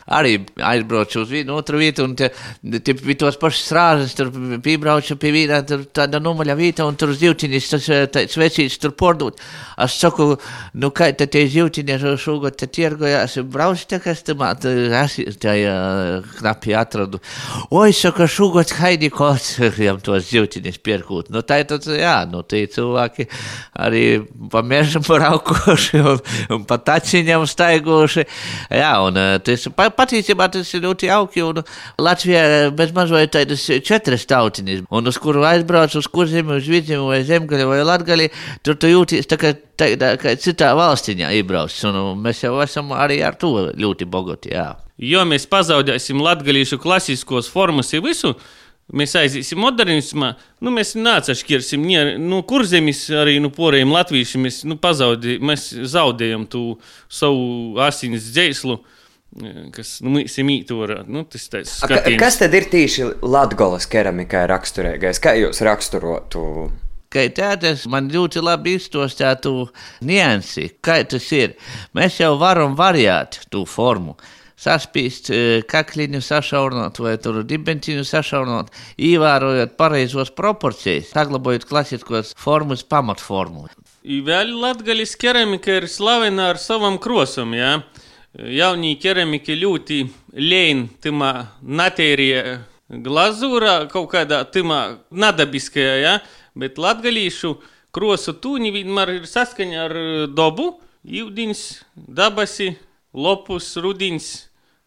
arī 0.07 0.37
aizbraucu 0.57 1.21
uz 1.21 1.31
vienu 1.31 1.55
otru 1.59 1.81
vietu, 1.81 2.05
un 2.07 2.15
tie, 2.17 2.31
tie 2.79 2.95
bija 2.97 3.19
tos 3.25 3.37
pašas 3.41 3.71
rāzes, 3.75 4.15
tur 4.17 4.31
piebraucu 4.63 5.17
pie 5.21 5.33
vīna, 5.35 5.61
tur 5.67 5.85
tāda 5.93 6.21
numaļa 6.23 6.57
vieta, 6.57 6.87
un 6.87 6.97
tur 6.99 7.13
zivtiņas, 7.17 7.69
tas 7.75 7.89
tāds 8.15 8.39
vecīts 8.39 8.79
tur 8.81 8.95
pordūt. 8.97 9.41
Es 9.81 9.97
saku, 10.01 10.35
nu 10.81 10.91
kā 10.95 11.11
tad 11.17 11.33
tie 11.33 11.45
zivtiņi 11.51 11.99
šogad 12.21 12.57
te 12.59 12.67
tirgojās, 12.71 13.37
brauc 13.51 13.83
te, 13.87 14.01
kas 14.03 14.23
tam 14.27 14.43
es 14.45 15.37
tajā 15.41 15.75
knapi 16.39 16.75
atradu. 16.77 17.21
Oi, 17.71 17.91
saka, 17.95 18.27
šogad 18.29 18.73
haidi 18.79 19.11
kods, 19.13 19.53
jām 19.85 20.01
tos 20.03 20.29
zivtiņas 20.31 20.81
pierkūt. 20.83 21.31
Nu 21.33 21.43
tā 21.45 21.61
ir 21.61 21.69
tad, 21.69 21.85
jā, 21.95 22.15
nu 22.29 22.43
tie 22.47 22.65
cilvēki 22.71 23.27
arī 23.81 24.05
pa 24.51 24.63
mežam 24.65 25.05
braukoši 25.09 26.01
un, 26.01 26.21
un 26.57 26.65
pa 26.67 26.79
taciņam 26.81 27.45
staiguši. 27.49 28.25
Jā, 28.81 28.93
un 29.05 29.19
tas 29.45 29.67
pa, 29.75 29.90
patiesībā 29.95 30.47
tas 30.54 30.69
ir 30.75 30.84
ļoti 30.86 31.10
jauki. 31.10 31.43
Latvijā 32.01 32.43
bez 32.77 32.93
mazliet 32.95 33.34
tādas 33.36 33.65
četras 33.86 34.27
tautiņas, 34.30 34.86
un 34.91 35.12
uz 35.12 35.19
kuru 35.21 35.45
aizbrauc, 35.47 35.95
uz 35.99 36.08
kurzemi, 36.12 36.58
uz 36.60 36.69
vidzemi 36.71 37.08
vai 37.10 37.21
zemgaļa 37.27 37.67
vai 37.69 37.82
latgaļa, 37.88 38.30
tur 38.65 38.80
tu 38.80 38.91
jūties 38.91 39.30
tā 39.30 39.39
kā, 39.41 39.54
tā, 39.80 39.91
tā, 39.99 40.13
kā 40.21 40.36
citā 40.39 40.71
valstiņā 40.77 41.34
iebrauc. 41.41 41.75
Un 41.89 42.23
mēs 42.23 42.45
jau 42.45 42.56
esam 42.63 42.93
arī 42.97 43.21
ar 43.25 43.38
to 43.41 43.69
ļoti 43.75 44.08
bogoti. 44.10 44.56
Jā. 44.56 44.73
Jo 45.01 45.23
mēs 45.25 45.47
pazaudēsim 45.49 46.21
latgaļīšu 46.21 46.77
klasiskos 46.82 47.49
formas 47.49 47.93
un 47.97 48.06
visu. 48.06 48.36
Mēs 48.91 49.13
aiziesim 49.15 49.62
modernismā, 49.63 50.34
nu, 50.60 50.71
mēs 50.75 50.97
neatšķirsim 50.99 51.86
nu, 52.19 52.41
kurzemes, 52.43 53.06
arī 53.15 53.38
no 53.39 53.47
nu, 53.47 53.51
poriem 53.56 53.93
latviešiem. 53.93 54.43
Mēs, 54.43 54.58
nu, 54.67 54.75
pazaudē, 54.82 55.38
mēs 55.39 55.69
zaudējam 55.93 56.43
to 56.51 56.63
savu 57.08 57.80
asins 57.80 58.27
dzēslu. 58.34 58.82
Kas 59.72 59.94
nu, 60.04 60.20
mītūra. 60.20 61.06
Nu, 61.08 61.24
tas 61.24 61.48
skatījums. 61.48 62.20
kas 62.20 62.38
tad 62.41 62.56
ir 62.58 62.67
tīši 62.72 63.08
Latgolas 63.24 63.88
keramikai 63.88 64.44
raksturīgais? 64.52 65.22
Kā 65.24 65.38
jūs 65.39 65.63
raksturotu? 65.63 66.44
Kā 67.12 67.24
tādas 67.36 67.86
man 67.91 68.10
ļoti 68.12 68.44
labi 68.44 68.76
izstāstītu 68.80 69.70
niansi, 70.08 70.67
kā 70.84 71.00
tas 71.08 71.26
ir. 71.36 71.56
Mēs 71.96 72.20
jau 72.20 72.36
varam 72.39 72.76
variēt 72.80 73.41
to 73.52 73.63
formu. 73.67 74.17
Saspīst 74.62 75.32
e, 75.34 75.39
kakliņu, 75.65 76.20
sašaurinot 76.22 77.00
vai 77.02 77.15
tur 77.24 77.39
dibentiņu 77.48 78.04
sašaurinot, 78.06 78.70
ievērojot 79.02 79.74
pareizos 79.80 80.30
proporcijas, 80.38 81.10
saglabājot 81.15 81.65
klasiskos 81.72 82.36
formas 82.38 82.84
pamatformu. 82.86 83.65
Vēl 84.02 84.54
latgaļas 84.62 85.15
keramika 85.22 85.80
ir 85.80 85.89
slavena 85.89 86.52
ar 86.52 86.62
savam 86.62 87.00
krosam, 87.02 87.56
jā. 87.58 87.74
Ja? 87.80 87.90
Jaunie 88.38 88.96
keramiki 89.02 89.58
ļoti 89.60 90.02
lēni 90.38 90.88
timā 91.04 91.32
natērija 91.62 92.62
glazūrā, 92.91 93.88
kaut 93.91 94.10
kādā 94.12 94.41
timā 94.52 95.00
nadabiskajā, 95.12 95.96
ja? 96.02 96.15
bet 96.56 96.80
latgalīšu 96.82 97.56
krosu 97.96 98.36
tūņi 98.44 98.72
vienmēr 98.76 99.17
ir 99.17 99.28
saskaņa 99.30 99.84
ar 99.86 99.98
dabu, 100.36 100.74
jūdiņš, 101.08 101.65
dabasi, 101.96 102.74
lopus, 103.13 103.74
rudiņš. 103.80 104.32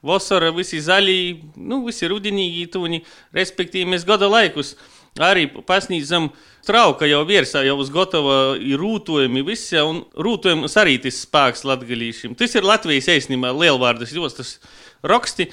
Vasara 0.05 0.51
visi 0.53 0.83
zaļi, 0.85 1.21
nu, 1.57 1.79
visi 1.87 2.05
rudenīgi 2.13 2.67
tūņi, 2.75 2.99
respektīvi 3.33 3.89
mēs 3.95 4.03
gada 4.05 4.29
laikus 4.29 4.75
arī 5.17 5.47
pasniedzam 5.65 6.29
trauka 6.66 7.09
jau 7.09 7.22
virsā, 7.29 7.62
jau 7.66 7.77
uz 7.83 7.90
gatava 7.92 8.57
ir 8.61 8.81
rūtojumi 8.81 9.44
visi, 9.46 9.77
un 9.81 10.03
rūtojums 10.16 10.74
arī 10.81 10.96
tas 11.05 11.20
spēks 11.24 11.64
latgalīšiem. 11.68 12.35
Tas 12.38 12.57
ir 12.57 12.66
Latvijas 12.66 13.11
eisnībā 13.12 13.53
lielvārdas 13.55 14.14
jostas 14.16 14.57
raksti, 15.05 15.48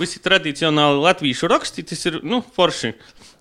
visi 0.00 0.22
tradicionāli 0.22 1.02
latviešu 1.04 1.50
raksti, 1.50 1.84
tas 1.90 2.06
ir, 2.08 2.20
nu, 2.26 2.42
forši. 2.56 2.94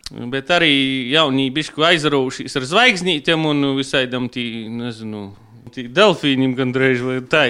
Bet 0.10 0.50
arī 0.50 0.72
jaunie 1.12 1.52
bišku 1.54 1.84
aizraujušies 1.86 2.58
ar 2.58 2.66
zvaigznītēm 2.66 3.46
un 3.46 3.68
visaidam 3.78 4.26
tī, 4.34 4.66
nezinu, 4.74 5.28
tī 5.76 5.86
delfīņiem 5.94 6.56
gandrīz 6.58 7.04
vai 7.06 7.20
tā. 7.30 7.44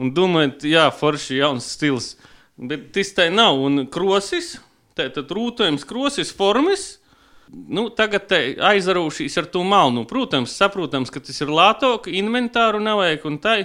Un 0.00 0.14
domājot, 0.16 0.64
jā, 0.70 0.86
forši 0.94 1.42
jauns 1.42 1.68
stils. 1.76 2.14
Bet 2.58 2.88
tas 2.96 3.12
tā 3.14 3.28
nav. 3.30 3.60
Un 3.60 3.84
krosis, 3.92 4.56
tātad 4.98 5.28
rūtojums, 5.36 5.84
krosis, 5.86 6.32
formas. 6.34 6.94
Nu, 7.48 7.88
tagad 7.94 8.32
aizraušīs 8.32 9.38
ar 9.40 9.48
to 9.52 9.62
malnu. 9.64 10.04
Protams, 10.08 10.56
saprotams, 10.56 11.12
ka 11.12 11.22
tas 11.24 11.40
ir 11.40 11.52
lātok, 11.52 12.10
inventāru 12.12 12.80
nevajag 12.84 13.24
un 13.28 13.38
tā. 13.42 13.56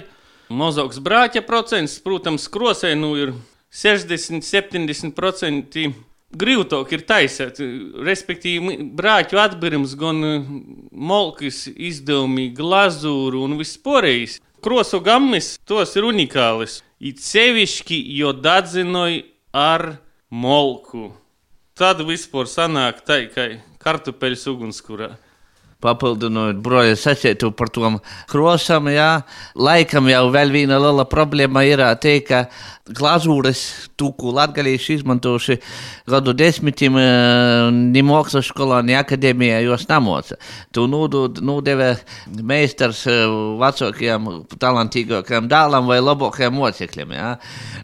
Mazāks 0.54 1.00
brāķa 1.00 1.42
procents, 1.46 1.98
protams, 2.04 2.48
krosē 2.52 2.92
nu 2.96 3.14
ir 3.16 3.32
60, 3.74 4.44
70% 4.44 5.94
grūtāk 6.34 6.92
ir 6.94 7.04
taisīt. 7.08 7.60
Respektīvi, 8.06 8.76
brāķu 8.96 9.40
atbirums, 9.40 9.96
gan 9.98 10.22
molkis 10.92 11.64
izdevumi, 11.74 12.50
glazūru 12.56 13.44
un 13.46 13.58
viss 13.60 13.80
porējis. 13.80 14.40
Krosu 14.64 15.00
gammas 15.04 15.54
tos 15.68 15.92
ir 15.98 16.06
unikālis. 16.08 16.80
It 17.00 17.20
sevišķi, 17.20 17.98
jo 18.16 18.32
dadzinoja 18.32 19.24
ar 19.52 19.98
molku. 20.32 21.10
Tad 21.74 22.04
vispār 22.06 22.46
sanāk 22.46 23.00
tā, 23.02 23.24
ka 23.34 23.48
kartupeļs 23.82 24.44
ugunskurā. 24.52 25.08
Papildinot 25.82 26.60
broļa 26.62 26.94
sacītu 26.96 27.50
par 27.58 27.72
tom 27.74 27.96
krosam, 28.30 28.86
jā, 28.94 29.24
laikam 29.58 30.06
jau 30.06 30.22
vēl 30.32 30.54
viena 30.54 30.78
liela 30.78 31.02
problēma 31.10 31.64
ir 31.66 31.82
tā, 31.98 32.14
ka 32.22 32.44
glazūras 32.86 33.64
tūku 34.00 34.32
latgalīši 34.34 34.98
izmantoši 34.98 35.56
gadu 36.10 36.34
desmitiem 36.36 36.96
ni 37.92 38.02
mākslas 38.06 38.48
skolā, 38.50 38.80
ni 38.84 38.96
akadēmijā 38.98 39.60
jos 39.64 39.86
namoca. 39.90 40.38
Tu 40.74 40.86
nūdeve 40.90 41.90
meistars 42.42 43.04
vecākajam, 43.06 44.28
talantīgākajam 44.58 45.48
dēlam 45.50 45.90
vai 45.90 46.00
labākajam 46.02 46.58
mocekļiem, 46.58 47.14
jā. 47.18 47.30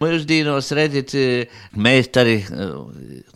Mūsdienos 0.03 0.70
redzēt 0.77 1.16
meistari, 1.79 2.40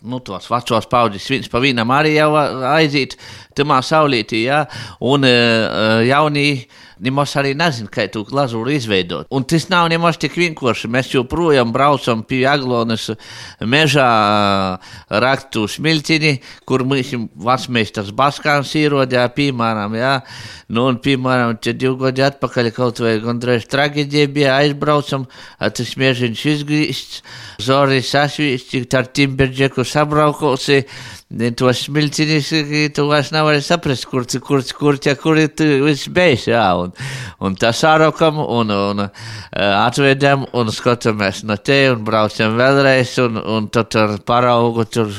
nu 0.03 0.21
tos 0.25 0.49
vecos 0.51 0.89
paudzes 0.91 1.29
viens 1.31 1.51
pa 1.51 1.63
vienam 1.63 1.93
arī 1.95 2.17
jau 2.17 2.31
aiziet 2.75 3.15
tamā 3.55 3.79
saulītī, 3.85 4.45
jā, 4.49 4.65
un 4.99 5.23
jaunī 5.25 6.49
nemaz 7.03 7.35
arī 7.39 7.53
nezina, 7.57 7.89
kā 7.91 8.07
tu 8.11 8.23
glazūru 8.27 8.73
izveidot. 8.75 9.27
Un 9.33 9.45
tas 9.47 9.67
nav 9.71 9.89
nemaz 9.91 10.19
tik 10.21 10.37
vienkārši. 10.39 10.89
Mēs 10.91 11.11
joprojām 11.13 11.73
braucam 11.75 12.23
pie 12.27 12.43
Aglonas 12.49 13.09
mežā 13.61 14.09
raktu 15.09 15.65
smiltini, 15.71 16.37
kur 16.67 16.85
mums 16.87 17.13
vecmeistars 17.35 18.13
Baskāns 18.15 18.73
ierodē, 18.79 19.25
piemēram, 19.35 19.97
jā. 19.99 20.13
Nu, 20.71 20.87
un, 20.89 20.99
piemēram, 21.01 21.57
te 21.61 21.75
divi 21.77 21.99
gadi 22.07 22.23
atpakaļ 22.25 22.71
kaut 22.75 23.01
vai 23.03 23.17
gandrīz 23.23 23.67
traģēdija 23.69 24.31
bija, 24.33 24.55
aizbraucam, 24.63 25.27
tas 25.59 25.93
mežiņš 26.01 26.45
izgrīsts, 26.55 27.21
zori 27.61 28.01
sasvīsti, 28.05 28.85
ar 28.97 29.11
Timberģeku 29.13 29.85
sabraukosi, 29.85 30.81
tos 31.57 31.83
smiltiņus, 31.85 32.49
tu 32.95 33.05
vairs 33.09 33.31
nevari 33.35 33.59
saprast, 33.63 34.07
kur, 34.07 34.23
kur, 34.23 34.63
kur, 34.77 34.95
kur, 34.95 34.99
kur 35.19 35.41
viss 35.83 36.07
beigas, 36.07 36.47
jā. 36.47 36.63
Un, 36.79 36.95
un 37.43 37.57
tā 37.59 37.73
sārokam, 37.75 38.39
un, 38.39 38.71
un 38.71 39.05
uh, 39.05 39.29
atvedam, 39.83 40.47
un 40.55 40.71
skatāmies 40.71 41.43
no 41.47 41.57
te, 41.59 41.85
un 41.91 42.03
braucam 42.07 42.55
vēlreiz, 42.59 43.17
un, 43.25 43.39
un 43.41 43.71
tad 43.73 43.97
ar 43.99 44.19
paraugu 44.25 44.87
tur. 44.87 45.15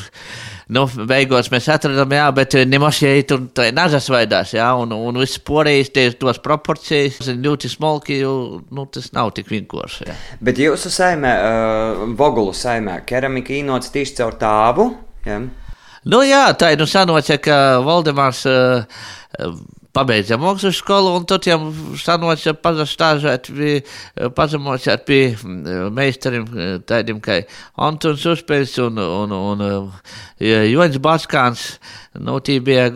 Nu, 0.67 0.83
beigās 0.91 1.47
mēs 1.53 1.69
atradām, 1.71 2.11
jā, 2.11 2.25
bet 2.35 2.57
nemaz 2.67 2.97
ja 2.99 3.13
tur 3.23 3.45
nazas 3.71 4.09
vaidās, 4.11 4.51
jā, 4.57 4.67
un, 4.75 4.97
un 4.97 5.21
viss 5.23 5.39
porējis 5.47 5.93
tie 5.95 6.07
tos 6.19 6.41
proporcijas, 6.43 7.21
ļoti 7.31 7.71
smalki, 7.71 8.17
jo, 8.25 8.33
nu, 8.75 8.89
tas 8.91 9.13
nav 9.15 9.31
tik 9.37 9.53
vienkārši, 9.53 10.09
jā. 10.09 10.17
Bet 10.43 10.59
jūsu 10.59 10.91
saimē, 10.91 11.37
uh, 11.37 12.03
Vogulu 12.19 12.51
saimē, 12.51 12.99
keramika 13.07 13.55
īnots 13.55 13.95
tieši 13.95 14.19
caur 14.19 14.41
tāvu, 14.43 14.89
jā? 15.29 15.39
Nu 16.07 16.21
jā, 16.23 16.45
tā 16.55 16.71
ir 16.75 16.79
nu 16.79 16.87
sanoca, 16.87 17.35
ka 17.43 17.57
Valdemārs 17.83 18.45
uh, 18.47 18.85
pabeidza 19.97 20.37
mākslas 20.39 20.77
skolu, 20.79 21.15
un 21.17 21.25
tad 21.29 21.47
jau 21.49 21.57
sanoca 21.99 22.53
pazastāžēt, 22.63 23.49
pazemocēt 24.37 25.05
pie 25.09 25.21
meistariem 25.97 26.47
tādiem 26.89 27.21
kā 27.25 27.41
Antons 27.87 28.27
Uspēls 28.29 28.77
un, 28.85 29.01
un, 29.03 29.33
un 29.35 29.65
Joņs 30.43 31.01
Baskāns. 31.03 31.65
Nu, 32.17 32.39
tī 32.45 32.59
bija 32.65 32.87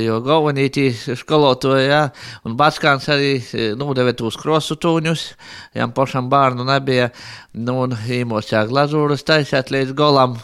jo 0.00 0.20
galvenītī 0.24 0.88
skolotoja, 1.20 1.82
jā, 1.84 2.02
un 2.46 2.56
Baskāns 2.58 3.10
arī 3.12 3.34
nodeva 3.78 4.14
tos 4.16 4.38
krosu 4.40 4.78
tūņus, 4.82 5.26
jām 5.78 5.94
pašam 5.96 6.30
bārnu 6.32 6.66
nebija, 6.70 7.10
nu, 7.58 7.82
un 7.86 7.98
īmos 8.20 8.54
jā 8.54 8.64
glazūras 8.70 9.26
taisēt 9.26 9.74
līdz 9.74 9.94
golam. 9.98 10.38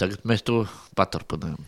Tagad 0.00 0.22
mēs 0.24 0.46
to 0.46 0.62
paturpinām. 1.00 1.58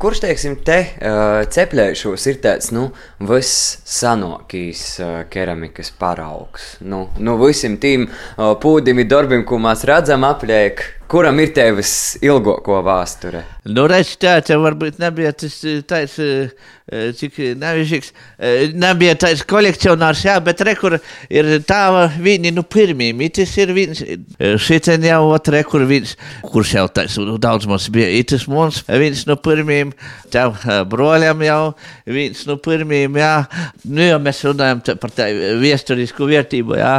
Kurš, 0.00 0.22
teiksim, 0.24 0.56
te 0.66 0.78
uh, 0.86 1.42
ceplēšos 1.50 2.28
ir 2.30 2.40
tāds, 2.44 2.70
nu, 2.74 2.86
viss 3.26 3.78
sanokīs 3.88 4.86
uh, 5.02 5.14
keramikas 5.30 5.92
paraugs. 5.98 6.74
Nu, 6.86 7.08
nu 7.18 7.36
visiem 7.42 7.78
tiem 7.82 8.06
uh, 8.08 8.54
pūdim 8.62 9.02
darbiem, 9.10 9.44
ko 9.48 9.58
mēs 9.62 9.84
redzam 9.90 10.26
apliek, 10.28 10.86
kuram 11.10 11.38
ir 11.42 11.52
tevis 11.56 11.92
ilgāko 12.24 12.80
vēsture? 12.86 13.44
Nu, 13.64 13.86
redz, 13.88 14.14
tāds 14.20 14.52
varbūt 14.60 14.98
nebija 15.00 15.32
tas 15.32 15.54
tāds, 15.88 16.18
cik 17.16 17.38
nevišķīgs, 17.56 18.10
nebija 18.76 19.14
tāds 19.16 19.40
kolekcionārs, 19.48 20.20
jā, 20.26 20.34
bet 20.44 20.60
rekur 20.68 20.98
ir 21.32 21.48
tā 21.64 21.80
viņi, 22.20 22.52
nu, 22.52 22.64
pirmiem, 22.68 23.22
itis 23.24 23.54
ir 23.56 23.72
viens, 23.72 24.02
šitien 24.60 25.06
jau, 25.08 25.22
ot, 25.32 25.48
rekur 25.54 25.86
viens, 25.88 26.12
kurš 26.44 26.74
jau 26.76 26.84
tāds, 26.92 27.16
nu, 27.24 27.38
daudz 27.40 27.64
mums 27.70 27.88
bija, 27.94 28.10
itis 28.20 28.44
mums, 28.52 28.82
viens 28.84 29.24
no 29.28 29.38
pirmiem, 29.40 29.94
tev 30.34 30.60
broļam 30.92 31.40
jau, 31.46 31.62
viens 32.04 32.44
no 32.48 32.58
pirmiem, 32.60 33.16
jā, 33.16 33.32
nu, 33.88 34.04
jau 34.04 34.20
mēs 34.20 34.44
runājam 34.44 34.84
par 35.00 35.16
tā 35.16 35.30
viesturisku 35.62 36.28
vērtību, 36.28 36.76
jā, 36.82 36.98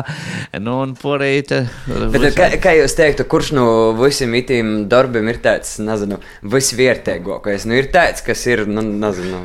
nu, 0.58 0.80
un 0.82 0.98
porēji. 0.98 1.62
Bet, 1.86 2.32
kā, 2.34 2.50
kā 2.64 2.74
jūs 2.80 2.98
teiktu, 2.98 3.30
kurš 3.30 3.54
no 3.54 3.70
visiem 4.00 4.36
itīm 4.40 4.76
darbiem 4.92 5.30
ir 5.32 5.42
tāds, 5.44 5.78
nezinu, 5.84 6.20
visvērtīgākais. 6.54 7.68
Nu, 7.70 7.78
ir 7.80 7.90
tāds, 7.94 8.24
kas 8.26 8.46
ir, 8.50 8.66
nu, 8.70 8.84
nezinu. 8.86 9.42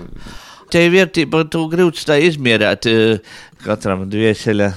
Te 0.70 0.84
vērtība 0.92 1.44
tu 1.50 1.64
grūts 1.70 2.06
tā 2.06 2.20
izmierēt 2.22 2.86
katram 3.64 4.06
dvieseļa, 4.10 4.70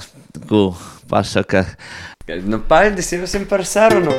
ko 0.48 0.64
pasaka. 1.10 1.66
Nu, 2.48 2.62
paldies 2.68 3.12
jums 3.14 3.36
par 3.50 3.62
sarunu! 3.68 4.16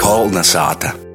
Kolna 0.00 0.42
sāta! 0.46 1.09